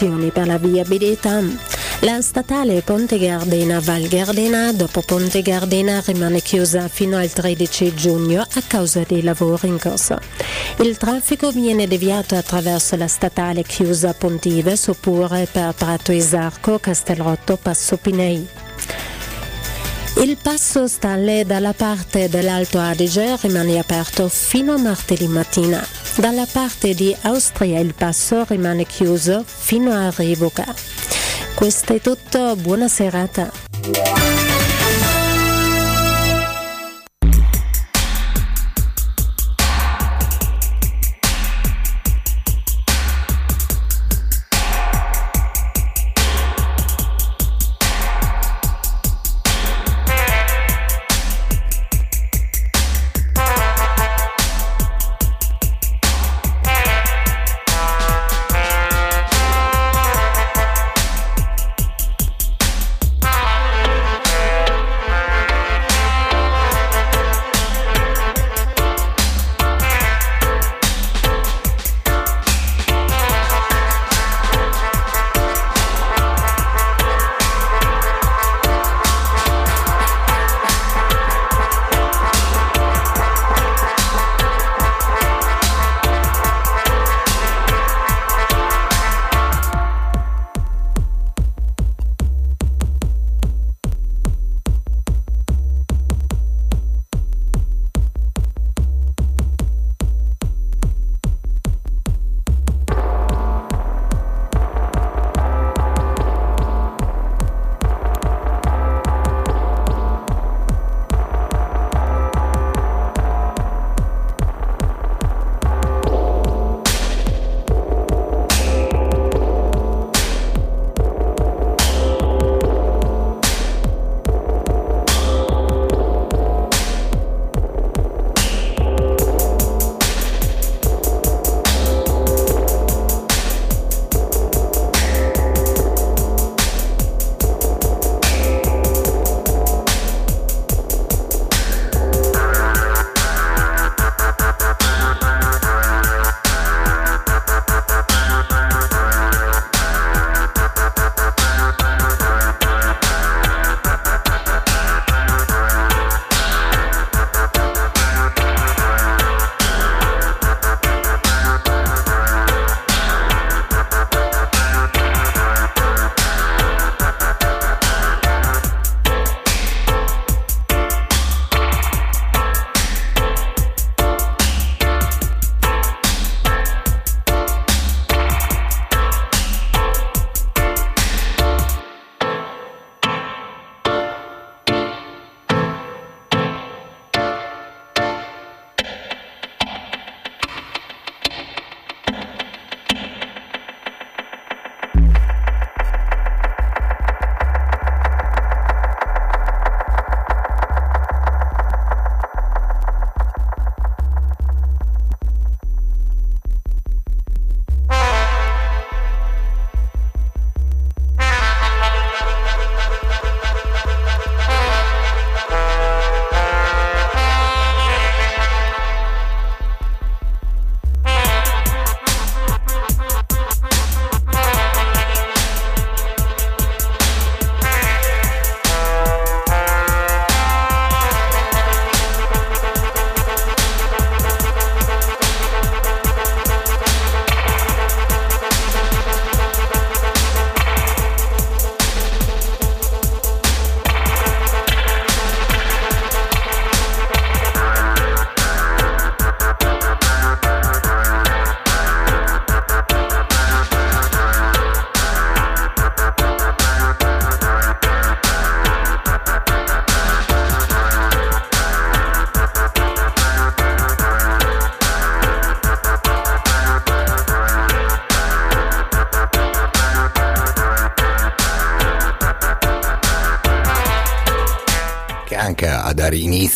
[0.03, 1.41] Informazioni per la viabilità.
[2.01, 8.41] La statale Ponte Gardena Val Gardena dopo Ponte Gardena rimane chiusa fino al 13 giugno
[8.41, 10.19] a causa dei lavori in corso.
[10.79, 17.97] Il traffico viene deviato attraverso la statale chiusa Pontives oppure per Prato Isarco, Castelrotto, Passo
[17.97, 18.45] Pinei.
[20.17, 25.85] Il passo Stalle dalla parte dell'Alto Adige rimane aperto fino a martedì mattina.
[26.17, 30.75] Dalla parte di Austria il passo rimane chiuso fino a Rivoca.
[31.55, 34.32] Questo è tutto, buona serata.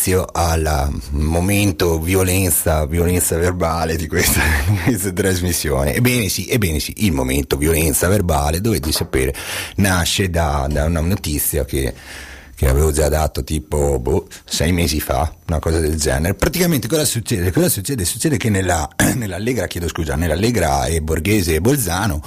[0.07, 5.95] Inizio al momento violenza, violenza verbale di questa, di questa trasmissione.
[5.95, 9.33] Ebbene sì, ebbene sì, il momento violenza verbale, dovete sapere,
[9.77, 11.93] nasce da, da una notizia che
[12.57, 16.33] che avevo già dato tipo boh, sei mesi fa, una cosa del genere.
[16.33, 17.51] Praticamente cosa succede?
[17.51, 18.03] Cosa succede?
[18.03, 22.19] Succede che nella, nell'Allegra, chiedo scusa, nell'Allegra e Borghese e Bolzano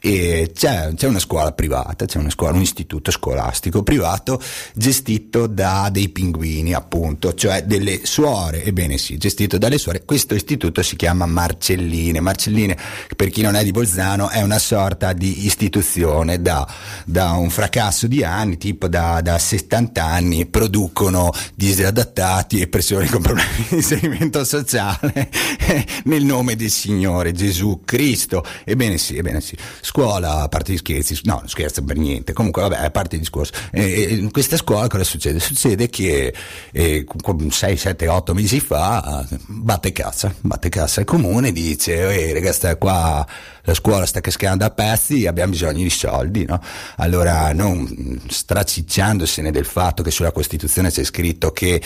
[0.00, 4.40] e c'è, c'è, una scuola privata, c'è scuola, un istituto scolastico privato
[4.74, 10.04] gestito da dei pinguini, appunto, cioè delle suore, ebbene sì, gestito dalle suore.
[10.04, 12.20] Questo istituto si chiama Marcelline.
[12.20, 12.76] Marcelline,
[13.16, 16.66] per chi non è di Bolzano, è una sorta di istituzione da,
[17.04, 23.08] da un fracasso di anni, tipo da, da 70 70 anni producono disadattati e persone
[23.08, 25.30] con problemi di inserimento sociale
[26.04, 28.44] nel nome del Signore Gesù Cristo.
[28.64, 29.56] Ebbene sì, ebbene sì.
[29.88, 33.22] Scuola, a parte gli scherzi, no, non scherzo per niente, comunque vabbè, a parte il
[33.22, 33.54] discorso.
[33.70, 35.40] Eh, in questa scuola cosa succede?
[35.40, 36.34] Succede che
[36.72, 37.06] eh,
[37.48, 43.26] 6, 7, 8 mesi fa batte cassa, batte cassa il comune dice, ehi ragazzi, qua
[43.62, 46.60] la scuola sta cascando a pezzi, abbiamo bisogno di soldi, no?
[46.96, 51.80] Allora non stracicciandosene del fatto che sulla Costituzione c'è scritto che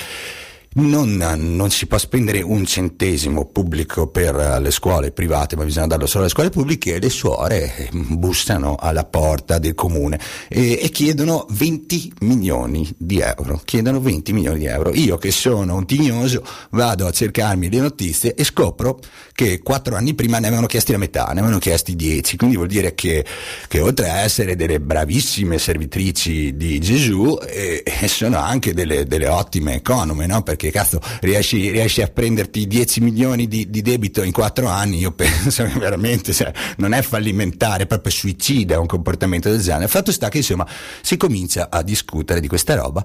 [0.75, 6.07] non, non, si può spendere un centesimo pubblico per le scuole private, ma bisogna darlo
[6.07, 10.19] solo alle scuole pubbliche e le suore bussano alla porta del comune
[10.49, 13.61] e, e, chiedono 20 milioni di euro.
[13.65, 14.95] Chiedono 20 milioni di euro.
[14.95, 18.99] Io che sono un tignoso vado a cercarmi le notizie e scopro
[19.35, 22.69] che quattro anni prima ne avevano chiesti la metà, ne avevano chiesti 10, quindi vuol
[22.69, 23.25] dire che,
[23.69, 29.75] che oltre a essere delle bravissime servitrici di Gesù, eh, sono anche delle, delle ottime
[29.75, 30.43] econome, no?
[30.43, 34.99] Perché perché cazzo riesci, riesci a prenderti 10 milioni di, di, debito in 4 anni,
[34.99, 39.85] io penso che veramente cioè, non è fallimentare, è proprio suicida un comportamento del genere.
[39.85, 40.67] Il fatto sta che insomma
[41.01, 43.05] si comincia a discutere di questa roba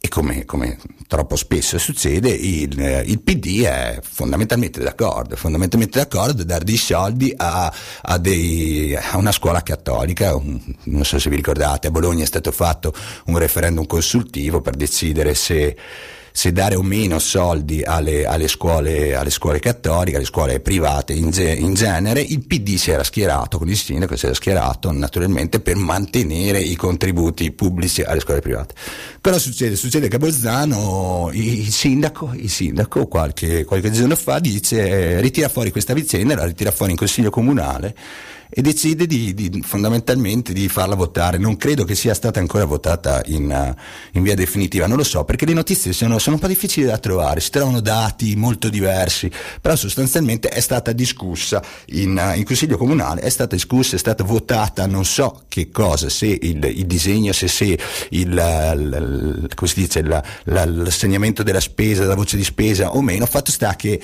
[0.00, 0.76] e come, come,
[1.06, 7.32] troppo spesso succede, il, il, PD è fondamentalmente d'accordo, fondamentalmente d'accordo a dare dei soldi
[7.34, 10.34] a, a, dei, a una scuola cattolica.
[10.34, 12.92] Un, non so se vi ricordate, a Bologna è stato fatto
[13.26, 15.74] un referendum consultivo per decidere se
[16.36, 21.30] se dare o meno soldi alle, alle, scuole, alle scuole, cattoliche, alle scuole private in,
[21.30, 25.60] ge, in, genere, il PD si era schierato, con il sindaco si era schierato naturalmente
[25.60, 28.74] per mantenere i contributi pubblici alle scuole private.
[29.20, 34.88] Però succede, succede che a Bolzano il sindaco, il sindaco qualche, qualche giorno fa dice
[34.88, 37.94] eh, ritira fuori questa vicenda, la ritira fuori in consiglio comunale
[38.56, 41.38] e decide di, di, fondamentalmente di farla votare.
[41.38, 45.24] Non credo che sia stata ancora votata in, uh, in via definitiva, non lo so,
[45.24, 49.28] perché le notizie sono, sono, un po' difficili da trovare, si trovano dati molto diversi,
[49.60, 54.22] però sostanzialmente è stata discussa in, uh, in Consiglio Comunale, è stata discussa, è stata
[54.22, 57.76] votata, non so che cosa, se il, il disegno, se, se
[58.10, 63.02] il, l, come si dice, la, la, l'assegnamento della spesa, la voce di spesa o
[63.02, 64.00] meno, fatto sta che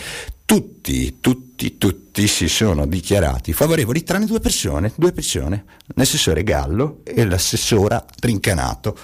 [0.50, 7.24] tutti, tutti, tutti si sono dichiarati favorevoli, tranne due persone, due persone, l'assessore Gallo e
[7.26, 8.96] l'assessora Trincanato.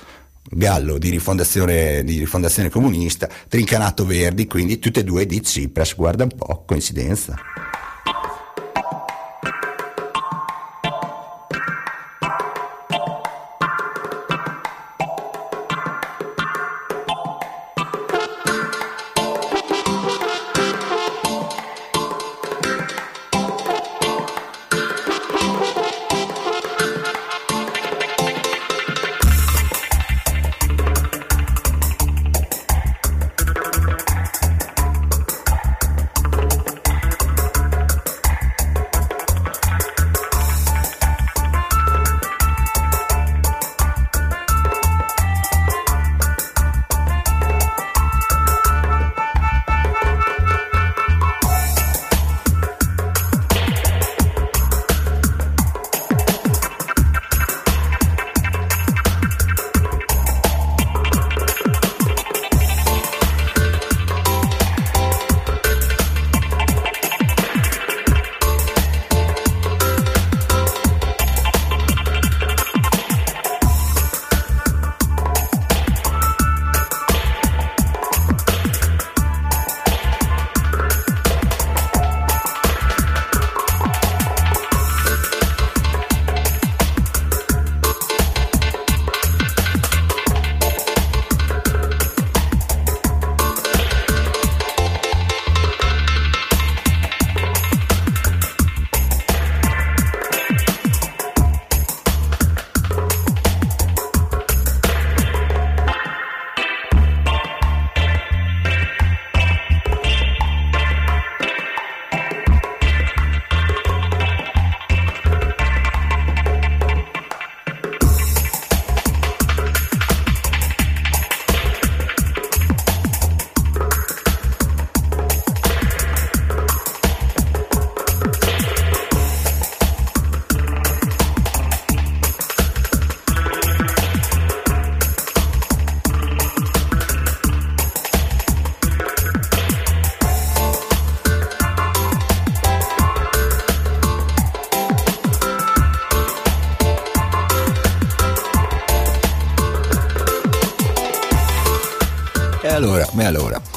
[0.49, 6.23] Gallo di rifondazione, di rifondazione comunista, Trincanato Verdi, quindi tutte e due di Tsipras, guarda
[6.23, 7.35] un po', coincidenza.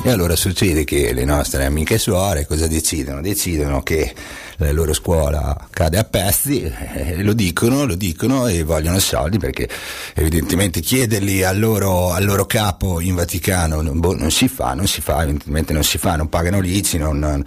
[0.10, 3.22] E allora succede che le nostre amiche suore cosa decidono?
[3.22, 4.12] Decidono che
[4.58, 9.70] la loro scuola cade a pezzi, eh, lo dicono, lo dicono e vogliono soldi perché
[10.16, 14.88] evidentemente chiederli al loro, al loro capo in Vaticano non, boh, non, si fa, non
[14.88, 17.44] si fa, evidentemente non si fa, non pagano lici, non, non,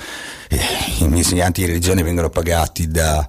[0.49, 0.59] eh,
[0.99, 3.27] gli insegnanti di religione vengono pagati da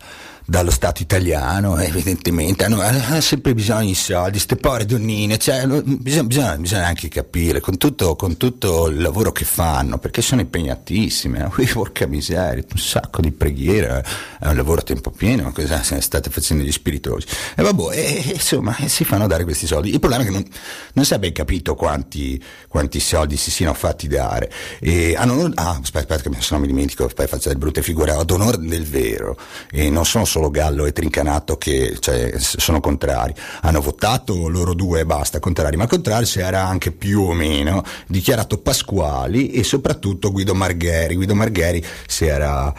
[0.54, 6.26] dallo Stato italiano, evidentemente, hanno, hanno sempre bisogno di soldi, queste povere donnine, cioè, bisogna,
[6.26, 11.50] bisogna, bisogna, anche capire con tutto, con tutto, il lavoro che fanno, perché sono impegnatissime,
[11.52, 14.06] qui porca miseria, un sacco di preghiere,
[14.40, 17.26] è un lavoro a tempo pieno, cosa state facendo gli spiritosi?
[17.56, 19.92] E vabbè, e, insomma, si fanno dare questi soldi.
[19.92, 20.46] Il problema è che non,
[20.94, 24.52] non si è ben capito quanti, quanti soldi si siano fatti dare.
[24.80, 28.12] E hanno, ah, aspetta, aspetta, che se no mi dimentico, poi faccio delle brutte figure,
[28.12, 29.38] ad onore del vero,
[29.72, 33.34] e non sono solo Gallo e Trincanato che cioè, sono contrari.
[33.62, 37.84] Hanno votato loro due e basta, contrari, ma contrari si era anche più o meno
[38.08, 41.16] dichiarato Pasquali e soprattutto Guido Margheri.
[41.16, 42.74] Guido Margheri si era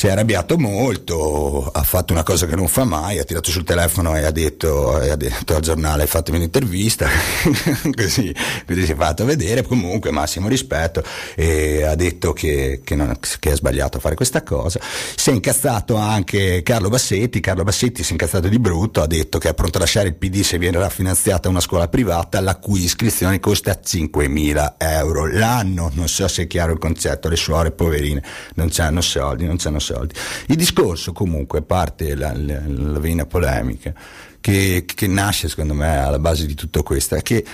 [0.00, 3.64] si è arrabbiato molto, ha fatto una cosa che non fa mai, ha tirato sul
[3.64, 7.06] telefono e ha detto, e ha detto al giornale fatemi un'intervista,
[7.94, 8.34] così,
[8.66, 13.50] così, si è fatto vedere, comunque massimo rispetto e ha detto che, che, non, che,
[13.50, 14.80] è sbagliato fare questa cosa.
[15.14, 19.36] Si è incazzato anche Carlo Bassetti, Carlo Bassetti si è incazzato di brutto, ha detto
[19.36, 22.84] che è pronto a lasciare il PD se viene finanziata una scuola privata la cui
[22.84, 28.22] iscrizione costa 5.000 euro l'anno, non so se è chiaro il concetto, le suore poverine
[28.54, 29.88] non hanno soldi, non hanno soldi.
[30.46, 33.94] Il discorso comunque parte la, la, la vena polemica
[34.40, 37.44] che, che, nasce secondo me alla base di tutto questo è che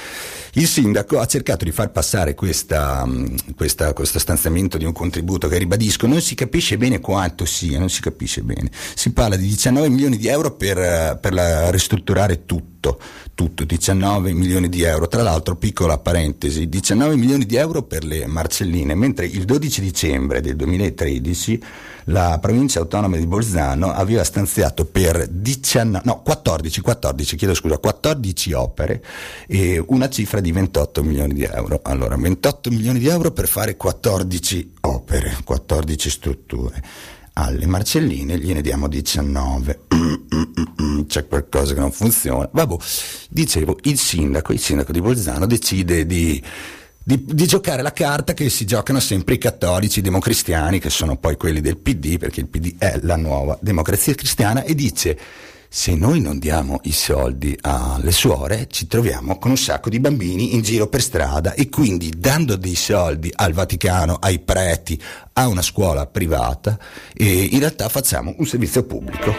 [0.52, 3.06] il sindaco ha cercato di far passare questa,
[3.54, 7.90] questa, questo stanziamento di un contributo che ribadisco non si capisce bene quanto sia, non
[7.90, 8.70] si capisce bene.
[8.94, 12.75] Si parla di 19 milioni di euro per, per la, ristrutturare tutto,
[13.34, 15.08] tutto, 19 milioni di euro.
[15.08, 20.40] Tra l'altro, piccola parentesi, 19 milioni di euro per le Marcelline, mentre il 12 dicembre
[20.40, 21.62] del 2013
[22.08, 28.52] la provincia autonoma di Bolzano aveva stanziato per 19, no, 14, 14, chiedo scusa, 14
[28.52, 29.02] opere
[29.48, 31.80] e una cifra di 28 milioni di euro.
[31.82, 36.82] Allora, 28 milioni di euro per fare 14 opere, 14 strutture.
[37.38, 39.80] Alle Marcelline gliene diamo 19.
[41.06, 42.48] C'è qualcosa che non funziona.
[42.50, 42.76] Vabbè,
[43.28, 46.42] dicevo, il sindaco, il sindaco di Bolzano decide di
[47.06, 51.16] di, di, giocare la carta che si giocano sempre i cattolici, i democristiani, che sono
[51.16, 55.16] poi quelli del PD, perché il PD è la nuova democrazia cristiana, e dice
[55.68, 60.54] se noi non diamo i soldi alle suore ci troviamo con un sacco di bambini
[60.54, 65.00] in giro per strada e quindi dando dei soldi al Vaticano, ai preti,
[65.34, 66.78] a una scuola privata,
[67.14, 69.34] e in realtà facciamo un servizio pubblico.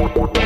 [0.00, 0.39] Thank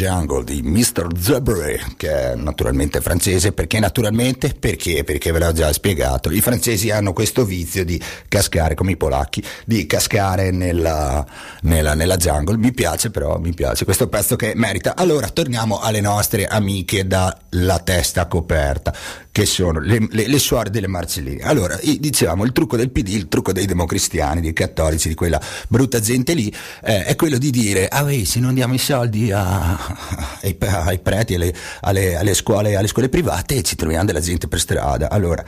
[0.00, 1.08] Jungle di Mr.
[1.14, 3.52] Zebray, che è naturalmente francese.
[3.52, 4.54] Perché naturalmente?
[4.58, 5.04] Perché?
[5.04, 6.30] Perché ve l'ho già spiegato.
[6.30, 11.22] I francesi hanno questo vizio di cascare, come i polacchi, di cascare nella,
[11.62, 12.56] nella, nella jungle.
[12.56, 14.96] Mi piace però, mi piace questo pezzo che merita.
[14.96, 18.94] Allora, torniamo alle nostre amiche dalla testa coperta,
[19.40, 21.42] che sono le, le, le suore delle Marcelline.
[21.42, 25.98] Allora, dicevamo, il trucco del PD, il trucco dei democristiani, dei cattolici, di quella brutta
[25.98, 29.78] gente lì, eh, è quello di dire, ah weh, se non diamo i soldi a,
[30.42, 34.60] ai, ai, preti, alle, alle, alle, scuole, alle scuole private, ci troviamo della gente per
[34.60, 35.08] strada.
[35.08, 35.42] Allora,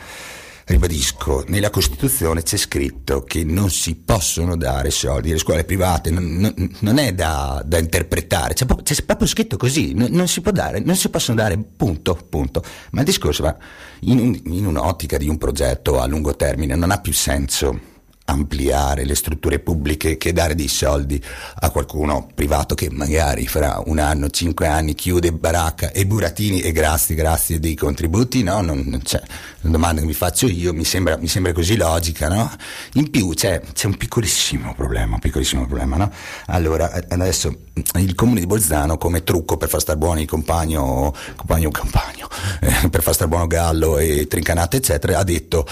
[0.66, 6.24] ribadisco, nella Costituzione c'è scritto che non si possono dare soldi alle scuole private, non,
[6.24, 10.40] non, non è da, da, interpretare, c'è proprio, c'è proprio, scritto così, non, non, si
[10.40, 12.62] può dare, non si possono dare, punto, punto.
[12.92, 13.56] Ma il discorso va
[14.00, 17.90] in, in un'ottica di un progetto a lungo termine, non ha più senso
[18.32, 21.22] ampliare le strutture pubbliche che dare dei soldi
[21.60, 26.72] a qualcuno privato che magari fra un anno, cinque anni chiude baracca e burattini e
[26.72, 28.60] grazie, grazie dei contributi, no?
[28.60, 29.22] Non, non c'è.
[29.60, 32.50] La domanda che mi faccio io mi sembra, mi sembra così logica, no?
[32.94, 36.12] In più c'è, c'è, un piccolissimo problema, un piccolissimo problema, no?
[36.46, 37.54] Allora, adesso
[37.94, 42.28] il comune di Bolzano come trucco per far star buono il compagno, compagno, compagno,
[42.60, 45.66] eh, per far star buono Gallo e Trincanate eccetera, ha detto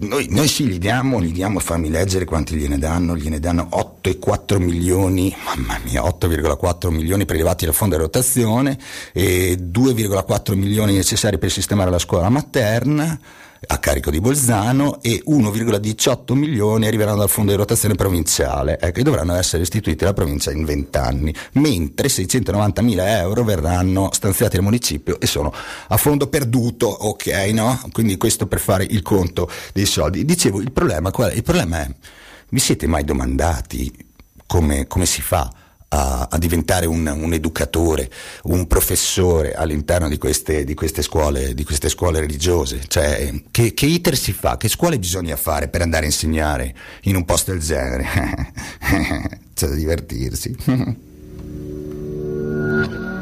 [0.00, 4.58] noi, noi sì, gli diamo, gli diamo, fammi leggere quanti gliene danno, gliene danno 8,4
[4.58, 8.78] milioni, mamma mia, 8,4 milioni prelevati dal fondo di rotazione
[9.14, 13.18] e 2,4 milioni necessari per sistemare la scuola materna
[13.66, 19.02] a carico di Bolzano e 1,18 milioni arriveranno dal fondo di rotazione provinciale ecco, e
[19.02, 24.62] dovranno essere restituiti alla provincia in 20 anni, mentre 690 mila euro verranno stanziati al
[24.62, 25.52] municipio e sono
[25.88, 27.80] a fondo perduto, ok, no?
[27.92, 30.24] Quindi questo per fare il conto dei soldi.
[30.24, 31.34] Dicevo, il problema qual è?
[31.34, 31.90] Il problema è,
[32.48, 33.92] vi siete mai domandati
[34.46, 35.52] come, come si fa?
[35.92, 38.10] A, a diventare un, un, educatore,
[38.44, 42.82] un professore all'interno di queste, di queste, scuole, di queste scuole, religiose?
[42.86, 44.56] Cioè, che, che, iter si fa?
[44.56, 48.06] Che scuole bisogna fare per andare a insegnare in un posto del genere?
[49.54, 50.56] C'è da divertirsi.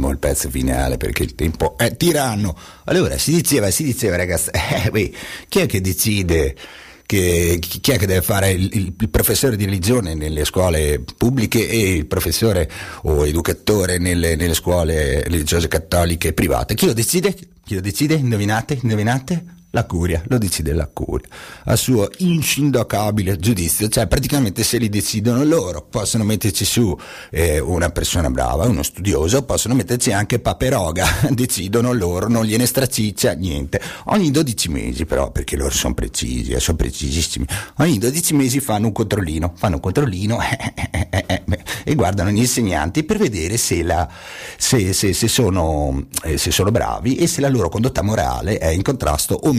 [0.00, 2.56] tagliamo il pezzo finale perché il tempo è tiranno.
[2.84, 4.50] Allora, si diceva, si diceva ragazzi,
[4.92, 5.12] eh,
[5.48, 6.56] chi è che decide
[7.04, 11.68] che, chi è che deve fare il, il, il, professore di religione nelle scuole pubbliche
[11.68, 12.70] e il professore
[13.02, 16.74] o educatore nelle, nelle scuole religiose cattoliche private?
[16.74, 17.34] Chi lo decide?
[17.34, 18.14] Chi lo decide?
[18.14, 18.78] Indovinate?
[18.80, 19.59] Indovinate?
[19.72, 21.28] La curia, lo decide la curia,
[21.66, 26.98] a suo insindacabile giudizio, cioè praticamente se li decidono loro, possono metterci su
[27.30, 33.34] eh, una persona brava, uno studioso, possono metterci anche Paperoga, decidono loro, non gliene straciccia
[33.34, 33.80] niente.
[34.06, 38.86] Ogni 12 mesi però, perché loro sono precisi, eh, sono precisissimi, ogni 12 mesi fanno
[38.86, 40.40] un controllino, fanno un controllino
[40.90, 41.42] eh, eh, eh,
[41.84, 44.08] e guardano gli insegnanti per vedere se, la,
[44.56, 48.82] se, se, se sono, eh, sono bravi e se la loro condotta morale è in
[48.82, 49.58] contrasto o meno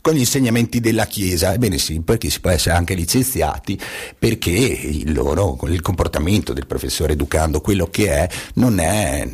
[0.00, 1.52] con gli insegnamenti della Chiesa.
[1.52, 3.78] Ebbene sì, perché si può essere anche licenziati
[4.18, 9.26] perché il loro, il comportamento del professore educando quello che è, non è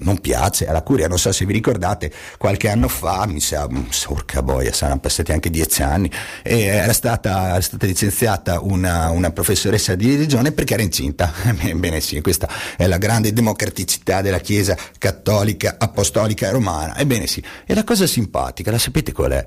[0.00, 1.08] non piace alla curia.
[1.08, 3.68] Non so se vi ricordate, qualche anno fa, mi sa,
[4.16, 6.10] porca boia, saranno passati anche dieci anni,
[6.42, 11.32] era stata, era stata licenziata una, una, professoressa di religione perché era incinta.
[11.74, 16.96] Bene sì, questa è la grande democraticità della Chiesa cattolica, apostolica romana.
[16.96, 19.46] Ebbene sì, e la cosa simpatica, la sapete qual è?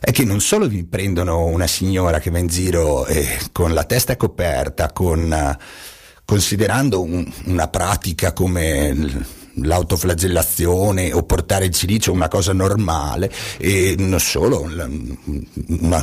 [0.00, 3.84] È che non solo vi prendono una signora che va in giro eh, con la
[3.84, 5.56] testa coperta, con,
[6.24, 13.94] considerando un, una pratica come l'autoflagellazione o portare il silicio è una cosa normale e
[13.98, 14.88] non solo una,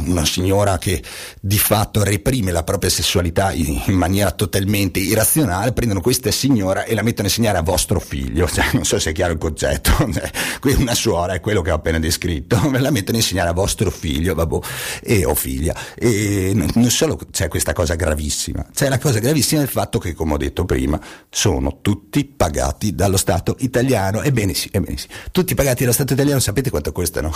[0.06, 1.02] una, signora che
[1.40, 7.02] di fatto reprime la propria sessualità in, maniera totalmente irrazionale prendono questa signora e la
[7.02, 8.48] mettono a insegnare a vostro figlio.
[8.56, 10.32] Cioè, non so se è chiaro il concetto cioè,
[10.78, 14.34] una suora è quello che ho appena descritto la mettono a insegnare a vostro figlio
[14.34, 14.60] vabbè,
[15.04, 15.76] e, o figlia.
[15.94, 20.14] E non, non solo c'è questa cosa gravissima c'è la cosa gravissima del fatto che
[20.14, 21.00] come ho detto prima
[21.30, 24.24] sono tutti pagati dallo Stato Stato italiano.
[24.24, 25.08] Ebbene sì, ebbene sì.
[25.32, 27.32] Tutti pagati dallo Stato italiano, sapete quanto costano?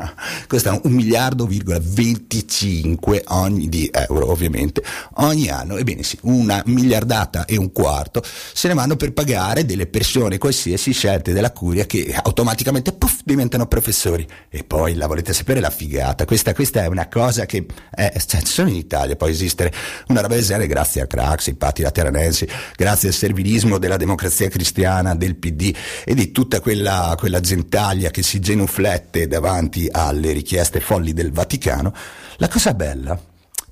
[0.46, 4.82] costano un miliardo, virgola 25 ogni di euro, ovviamente,
[5.14, 5.78] ogni anno.
[5.78, 8.22] Ebbene sì, una miliardata e un quarto
[8.52, 13.66] se ne vanno per pagare delle persone qualsiasi scelte della curia che automaticamente puff, diventano
[13.66, 14.26] professori.
[14.50, 16.26] E poi la volete sapere la figata?
[16.26, 19.72] Questa, questa è una cosa che è, cioè, solo in Italia può esistere
[20.08, 22.46] una roba del genere grazie a Craxi, Patti Lateranensi,
[22.76, 28.22] grazie al servilismo della democrazia cristiana, del PD e di tutta quella, quella gentaglia che
[28.22, 31.92] si genuflette davanti alle richieste folli del Vaticano,
[32.36, 33.20] la cosa bella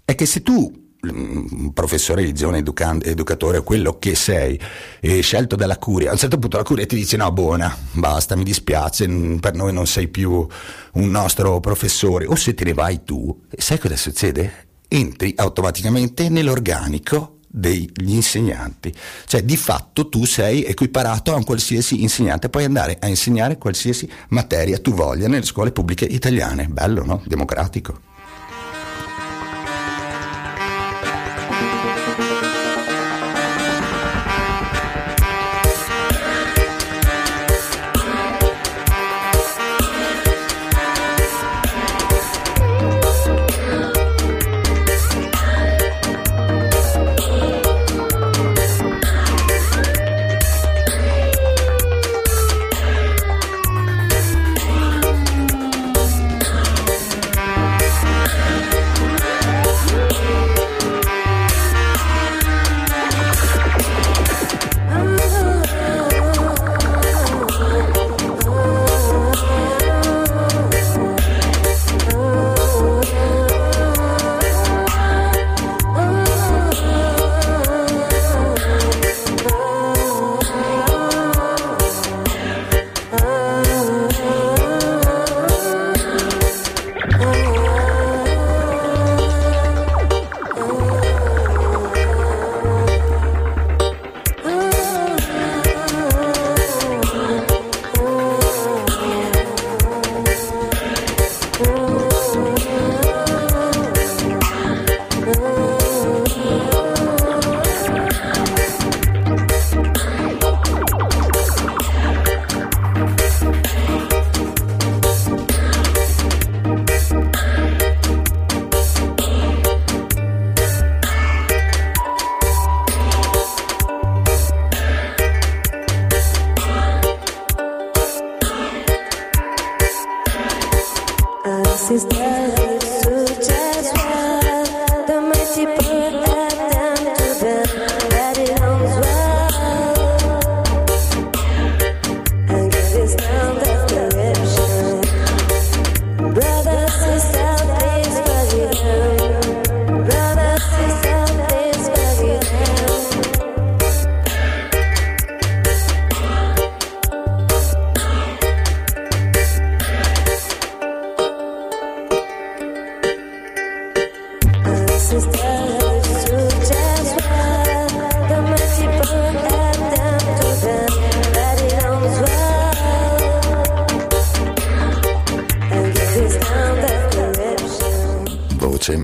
[0.04, 0.70] è che se tu
[1.06, 4.60] mm, professore di educante, educatore, quello che sei,
[5.00, 8.36] e scelto dalla curia, a un certo punto la curia ti dice no, buona, basta,
[8.36, 9.06] mi dispiace,
[9.40, 10.46] per noi non sei più
[10.92, 14.68] un nostro professore, o se te ne vai tu, sai cosa succede?
[14.88, 18.92] Entri automaticamente nell'organico degli insegnanti.
[19.26, 24.10] Cioè di fatto tu sei equiparato a un qualsiasi insegnante, puoi andare a insegnare qualsiasi
[24.28, 26.66] materia tu voglia nelle scuole pubbliche italiane.
[26.66, 27.22] Bello, no?
[27.26, 28.10] Democratico.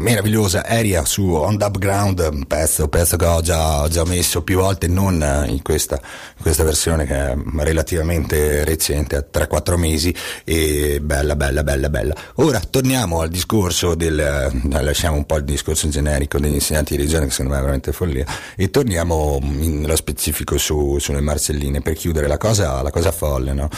[0.08, 4.42] Meravigliosa Aria su On the Upground, un pezzo, pezzo che ho già, ho già messo
[4.42, 6.00] più volte, non in questa,
[6.48, 10.14] questa versione che è relativamente recente, a 3-4 mesi,
[10.44, 12.14] e bella, bella, bella, bella.
[12.36, 17.00] Ora torniamo al discorso del, eh, lasciamo un po' il discorso generico degli insegnanti di
[17.00, 18.24] religione che secondo me è veramente follia,
[18.56, 23.68] e torniamo nello specifico su, sulle Marcelline per chiudere la cosa, la cosa folle, no?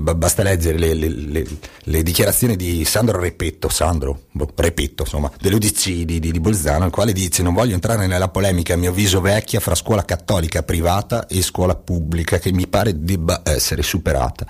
[0.00, 1.46] Ba- basta leggere le, le- le-
[1.84, 6.90] le dichiarazioni di Sandro Repetto, Sandro, boh, Repetto, insomma, dell'UDC di, di, di Bolzano, il
[6.92, 11.26] quale dice non voglio entrare nella polemica a mio avviso vecchia fra scuola cattolica privata
[11.26, 14.46] e scuola pubblica che mi pare debba essere superata.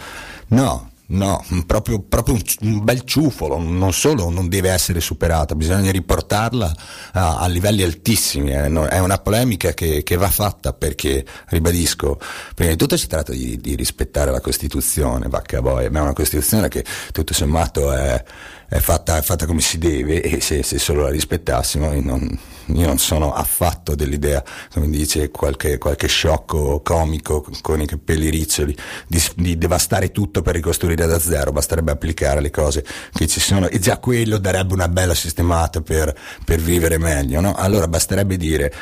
[0.48, 5.90] No, No, proprio, proprio un, un, bel ciufolo, non solo non deve essere superata, bisogna
[5.90, 6.74] riportarla
[7.12, 8.68] a, a livelli altissimi, eh.
[8.68, 12.18] no, è una polemica che, che, va fatta perché, ribadisco,
[12.54, 16.14] prima di tutto si tratta di, di rispettare la Costituzione, vacca boia, ma è una
[16.14, 18.24] Costituzione che tutto sommato è,
[18.66, 22.86] è, fatta, è fatta, come si deve e se, se solo la rispettassimo non, io
[22.86, 28.76] non, sono affatto dell'idea, come dice qualche, qualche sciocco comico con i capelli riccioli,
[29.06, 33.68] di, di devastare tutto per ricostruire da zero, basterebbe applicare le cose che ci sono
[33.68, 36.14] e già quello darebbe una bella sistemata per,
[36.44, 37.40] per vivere meglio.
[37.40, 37.54] No?
[37.54, 38.72] Allora basterebbe dire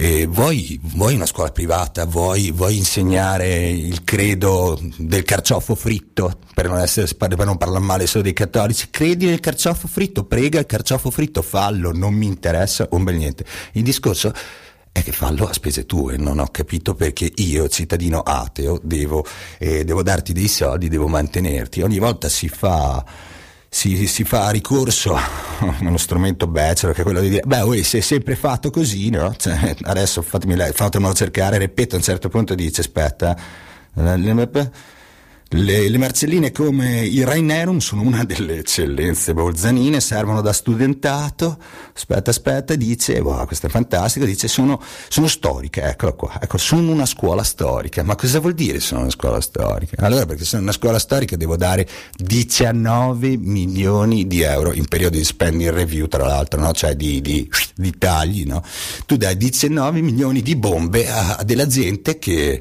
[0.00, 6.68] eh, vuoi, vuoi, una scuola privata, vuoi, vuoi, insegnare il credo del carciofo fritto, per
[6.68, 10.66] non, essere, per non parlare male solo dei cattolici, credi nel carciofo fritto, prega il
[10.66, 13.44] carciofo fritto, fallo, non mi interessa un bel niente.
[13.72, 14.32] Il discorso
[14.92, 19.26] è che fallo a spese tue, non ho capito perché io, cittadino ateo, devo,
[19.58, 21.82] eh, devo darti dei soldi, devo mantenerti.
[21.82, 23.04] Ogni volta si fa
[23.78, 25.22] si, si, fa ricorso a
[25.82, 29.32] uno strumento bachelor che è quello di dire beh uè, si sempre fatto così no?
[29.36, 33.36] Cioè, adesso fatemi, fatemelo cercare ripeto a un certo punto dice aspetta
[35.50, 41.56] le, le, Marcelline come il Rainerum sono una delle eccellenze bolzanine, servono da studentato.
[41.94, 46.92] Aspetta, aspetta, dice, wow, questo è fantastico, dice sono, sono storiche, eccolo qua, ecco, sono
[46.92, 48.02] una scuola storica.
[48.02, 50.04] Ma cosa vuol dire sono una scuola storica?
[50.04, 55.24] Allora, perché sono una scuola storica devo dare 19 milioni di euro in periodo di
[55.24, 56.72] spending review, tra l'altro, no?
[56.72, 58.62] cioè di, di, di tagli, no?
[59.06, 62.60] Tu dai 19 milioni di bombe a, a della gente che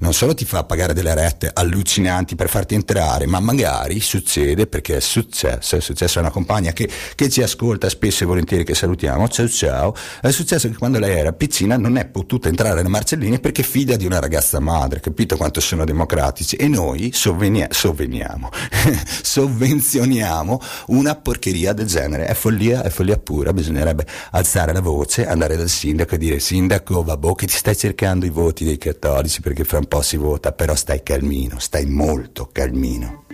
[0.00, 4.96] non solo ti fa pagare delle rette allucinanti, per farti entrare, ma magari succede, perché
[4.96, 8.74] è successo, è successo a una compagna che, che, ci ascolta spesso e volentieri, che
[8.74, 12.88] salutiamo, ciao ciao, è successo che quando lei era piccina non è potuta entrare alle
[12.88, 16.56] Marcelline perché è figlia di una ragazza madre, capito quanto sono democratici?
[16.56, 18.48] E noi sovvenia, sovveniamo,
[19.22, 25.56] sovvenzioniamo una porcheria del genere, è follia, è follia pura, bisognerebbe alzare la voce, andare
[25.56, 29.64] dal sindaco e dire sindaco, vabbè che ti stai cercando i voti dei cattolici perché
[29.64, 33.24] fra un po' si vota, però stai calmino, stai molto molto calmino.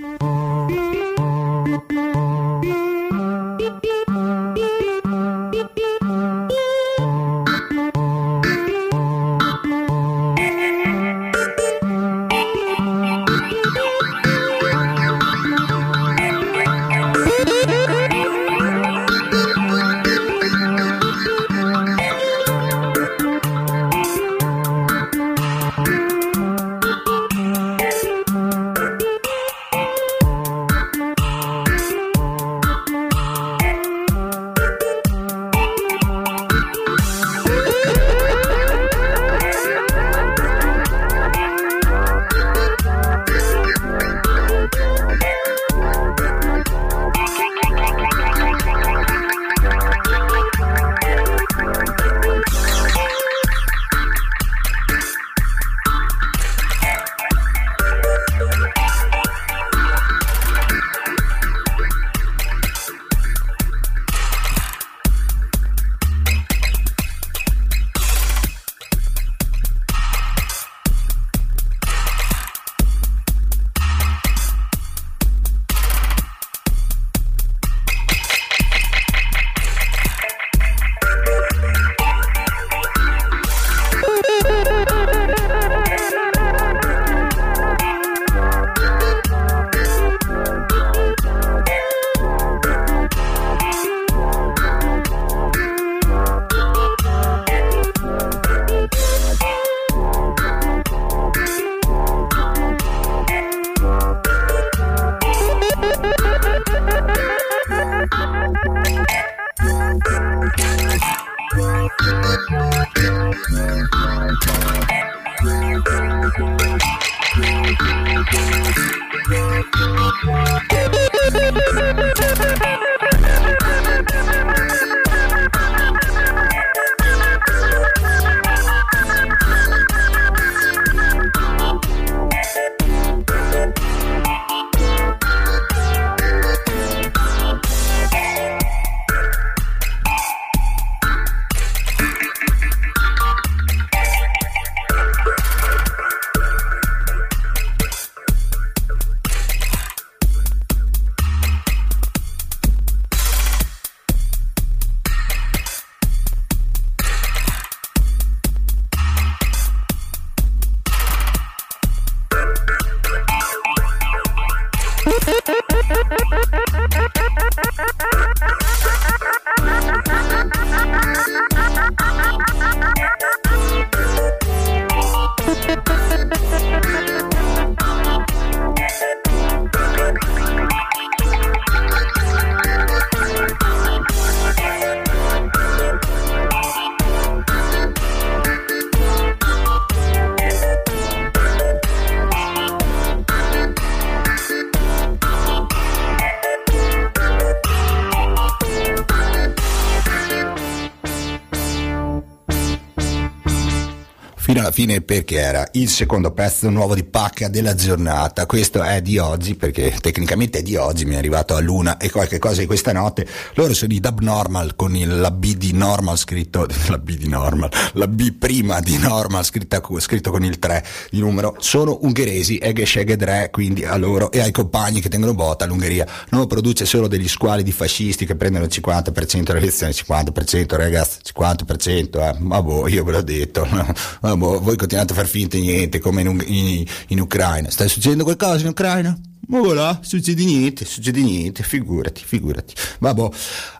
[204.81, 208.47] Fine perché era il secondo pezzo nuovo di pacca della giornata.
[208.47, 212.11] Questo è di oggi perché tecnicamente è di oggi, mi è arrivato a luna e
[212.11, 213.27] qualche cosa di questa notte.
[213.57, 217.29] Loro sono i Dub Normal con il, la B di Normal scritto, la B di
[217.29, 221.57] Normal, la B prima di Normal scritta, scritto con il 3 di numero.
[221.59, 226.07] Sono ungheresi, Eghe Sheghe Dre, quindi a loro e ai compagni che tengono botta l'Ungheria
[226.31, 231.19] non produce solo degli squali di fascisti che prendono il 50% delle elezioni, 50% ragazzi,
[231.35, 232.39] 50%, eh.
[232.39, 235.99] ma boh, io ve l'ho detto, ma boh, voi continuate a far finta di niente
[235.99, 237.71] come in, in, in Ucraina.
[237.71, 239.19] Sta succedendo qualcosa in Ucraina?
[239.49, 242.75] Ma voilà, succede niente, succede niente, figurati, figurati.
[243.01, 243.29] Vabbè,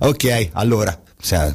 [0.01, 1.01] ok, allora,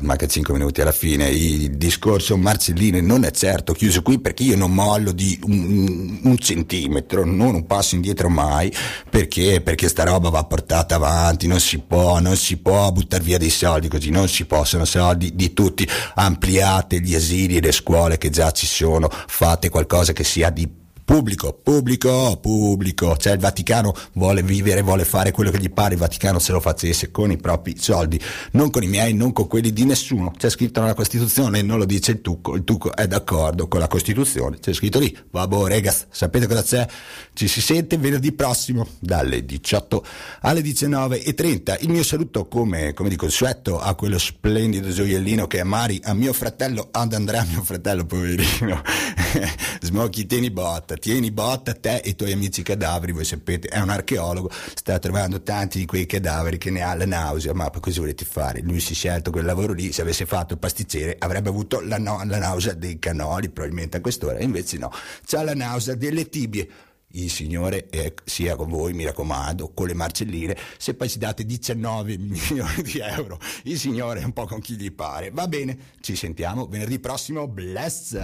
[0.01, 4.55] manca 5 minuti alla fine, il discorso Marcellini non è certo chiuso qui perché io
[4.55, 8.71] non mollo di un, un centimetro, non un passo indietro mai,
[9.09, 9.61] perché?
[9.61, 13.49] Perché sta roba va portata avanti, non si può, non si può buttare via dei
[13.49, 18.29] soldi così, non si possono soldi di tutti, ampliate gli asili e le scuole che
[18.29, 24.41] già ci sono, fate qualcosa che sia di Pubblico, pubblico, pubblico, cioè il Vaticano vuole
[24.41, 27.77] vivere, vuole fare quello che gli pare, il Vaticano se lo facesse con i propri
[27.77, 28.19] soldi,
[28.53, 30.33] non con i miei, non con quelli di nessuno.
[30.35, 33.87] C'è scritto nella Costituzione, non lo dice il Tucco, il Tucco è d'accordo con la
[33.87, 36.87] Costituzione, c'è scritto lì, vabbè regas, sapete cosa c'è?
[37.33, 40.03] Ci si sente venerdì prossimo dalle 18
[40.41, 41.77] alle 19.30.
[41.81, 46.15] Il mio saluto come, come di consueto a quello splendido gioiellino che è Mari, a
[46.15, 48.81] mio fratello, ad Andrea, mio fratello poverino,
[49.81, 53.89] Smokey tieni botta tieni botta te e i tuoi amici cadaveri, voi sapete, è un
[53.89, 58.25] archeologo, sta trovando tanti di quei cadaveri che ne ha la nausea, ma cosa volete
[58.25, 58.61] fare?
[58.61, 61.97] Lui si è scelto quel lavoro lì, se avesse fatto il pasticcere avrebbe avuto la,
[61.97, 64.91] no- la nausea dei canoli, probabilmente a quest'ora, invece no,
[65.25, 66.67] c'ha la nausea delle tibie
[67.15, 71.45] il Signore è, sia con voi, mi raccomando, con le marcelline, se poi ci date
[71.45, 75.31] 19 milioni di euro, il Signore è un po' con chi gli pare.
[75.31, 78.17] Va bene, ci sentiamo venerdì prossimo, bless!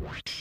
[0.00, 0.40] What?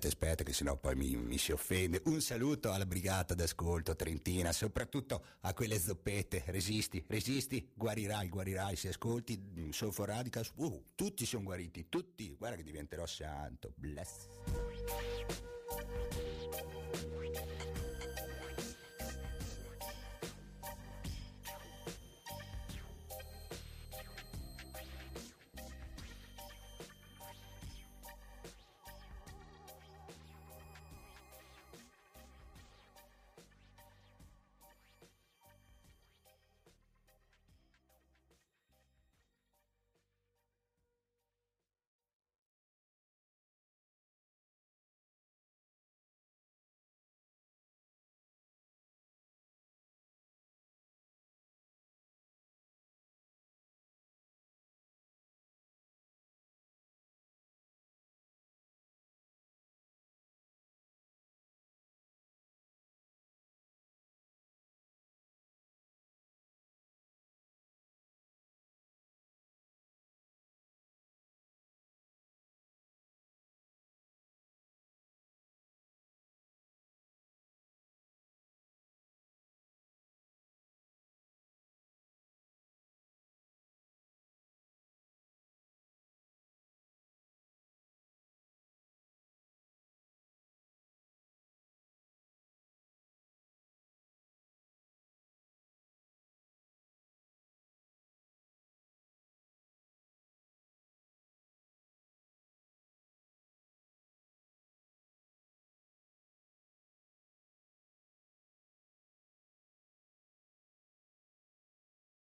[0.00, 2.00] Aspetta, aspetta, che sennò poi mi, mi, si offende.
[2.06, 6.44] Un saluto alla brigata d'ascolto trentina, soprattutto a quelle zoppette.
[6.46, 8.76] Resisti, resisti, guarirai, guarirai.
[8.76, 12.34] Se ascolti mm, Soulful Radicals, uh, tutti sono guariti, tutti.
[12.36, 13.72] Guarda che diventerò santo.
[13.74, 14.28] Bless.